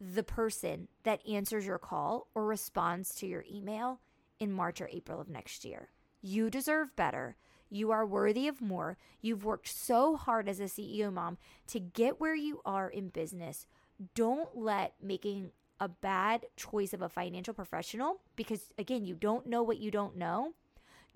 the 0.00 0.22
person 0.22 0.88
that 1.04 1.26
answers 1.26 1.64
your 1.64 1.78
call 1.78 2.28
or 2.34 2.44
responds 2.44 3.14
to 3.16 3.26
your 3.26 3.44
email 3.50 4.00
in 4.38 4.52
March 4.52 4.80
or 4.80 4.88
April 4.92 5.20
of 5.20 5.28
next 5.28 5.64
year. 5.64 5.90
You 6.22 6.48
deserve 6.48 6.94
better. 6.96 7.36
You 7.68 7.90
are 7.90 8.06
worthy 8.06 8.48
of 8.48 8.60
more. 8.60 8.96
You've 9.20 9.44
worked 9.44 9.68
so 9.68 10.16
hard 10.16 10.48
as 10.48 10.60
a 10.60 10.64
CEO 10.64 11.12
mom 11.12 11.38
to 11.68 11.80
get 11.80 12.20
where 12.20 12.34
you 12.34 12.60
are 12.64 12.88
in 12.88 13.08
business. 13.08 13.66
Don't 14.14 14.56
let 14.56 14.94
making 15.02 15.50
a 15.80 15.88
bad 15.88 16.46
choice 16.56 16.92
of 16.92 17.02
a 17.02 17.08
financial 17.08 17.54
professional, 17.54 18.20
because 18.36 18.72
again, 18.78 19.04
you 19.04 19.16
don't 19.16 19.46
know 19.46 19.62
what 19.62 19.78
you 19.78 19.90
don't 19.90 20.16
know. 20.16 20.52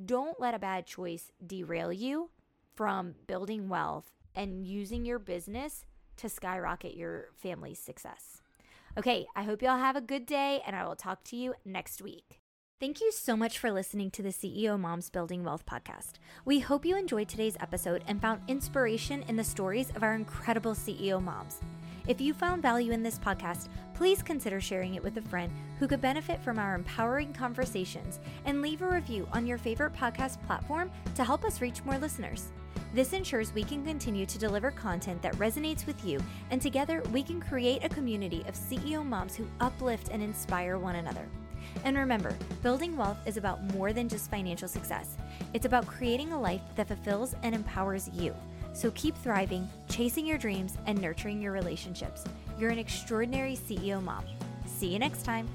Don't 0.04 0.40
let 0.40 0.54
a 0.54 0.58
bad 0.58 0.86
choice 0.86 1.30
derail 1.46 1.92
you 1.92 2.30
from 2.74 3.14
building 3.26 3.68
wealth 3.68 4.10
and 4.34 4.66
using 4.66 5.06
your 5.06 5.18
business 5.18 5.84
to 6.16 6.28
skyrocket 6.28 6.96
your 6.96 7.28
family's 7.34 7.78
success. 7.78 8.42
Okay, 8.98 9.26
I 9.36 9.44
hope 9.44 9.62
y'all 9.62 9.78
have 9.78 9.96
a 9.96 10.00
good 10.00 10.26
day, 10.26 10.62
and 10.66 10.74
I 10.74 10.86
will 10.86 10.96
talk 10.96 11.22
to 11.24 11.36
you 11.36 11.54
next 11.64 12.02
week. 12.02 12.40
Thank 12.78 13.00
you 13.00 13.10
so 13.10 13.38
much 13.38 13.58
for 13.58 13.72
listening 13.72 14.10
to 14.10 14.22
the 14.22 14.28
CEO 14.28 14.78
Moms 14.78 15.08
Building 15.08 15.42
Wealth 15.42 15.64
podcast. 15.64 16.16
We 16.44 16.60
hope 16.60 16.84
you 16.84 16.94
enjoyed 16.94 17.26
today's 17.26 17.56
episode 17.58 18.04
and 18.06 18.20
found 18.20 18.42
inspiration 18.48 19.24
in 19.28 19.36
the 19.36 19.44
stories 19.44 19.88
of 19.96 20.02
our 20.02 20.12
incredible 20.12 20.74
CEO 20.74 21.22
moms. 21.22 21.62
If 22.06 22.20
you 22.20 22.34
found 22.34 22.60
value 22.60 22.92
in 22.92 23.02
this 23.02 23.18
podcast, 23.18 23.68
please 23.94 24.22
consider 24.22 24.60
sharing 24.60 24.94
it 24.94 25.02
with 25.02 25.16
a 25.16 25.22
friend 25.22 25.50
who 25.78 25.88
could 25.88 26.02
benefit 26.02 26.42
from 26.42 26.58
our 26.58 26.74
empowering 26.74 27.32
conversations 27.32 28.20
and 28.44 28.60
leave 28.60 28.82
a 28.82 28.86
review 28.86 29.26
on 29.32 29.46
your 29.46 29.56
favorite 29.56 29.94
podcast 29.94 30.44
platform 30.44 30.90
to 31.14 31.24
help 31.24 31.46
us 31.46 31.62
reach 31.62 31.82
more 31.86 31.96
listeners. 31.96 32.52
This 32.92 33.14
ensures 33.14 33.54
we 33.54 33.64
can 33.64 33.86
continue 33.86 34.26
to 34.26 34.38
deliver 34.38 34.70
content 34.70 35.22
that 35.22 35.36
resonates 35.36 35.86
with 35.86 36.04
you, 36.04 36.20
and 36.50 36.60
together 36.60 37.02
we 37.10 37.22
can 37.22 37.40
create 37.40 37.84
a 37.84 37.88
community 37.88 38.44
of 38.46 38.54
CEO 38.54 39.02
moms 39.02 39.34
who 39.34 39.48
uplift 39.60 40.10
and 40.10 40.22
inspire 40.22 40.76
one 40.76 40.96
another. 40.96 41.26
And 41.84 41.96
remember, 41.96 42.36
building 42.62 42.96
wealth 42.96 43.18
is 43.26 43.36
about 43.36 43.62
more 43.74 43.92
than 43.92 44.08
just 44.08 44.30
financial 44.30 44.68
success. 44.68 45.16
It's 45.52 45.66
about 45.66 45.86
creating 45.86 46.32
a 46.32 46.40
life 46.40 46.62
that 46.76 46.88
fulfills 46.88 47.34
and 47.42 47.54
empowers 47.54 48.10
you. 48.12 48.34
So 48.72 48.90
keep 48.90 49.16
thriving, 49.16 49.68
chasing 49.88 50.26
your 50.26 50.38
dreams, 50.38 50.76
and 50.86 51.00
nurturing 51.00 51.40
your 51.40 51.52
relationships. 51.52 52.24
You're 52.58 52.70
an 52.70 52.78
extraordinary 52.78 53.56
CEO 53.56 54.02
mom. 54.02 54.24
See 54.66 54.88
you 54.88 54.98
next 54.98 55.24
time. 55.24 55.48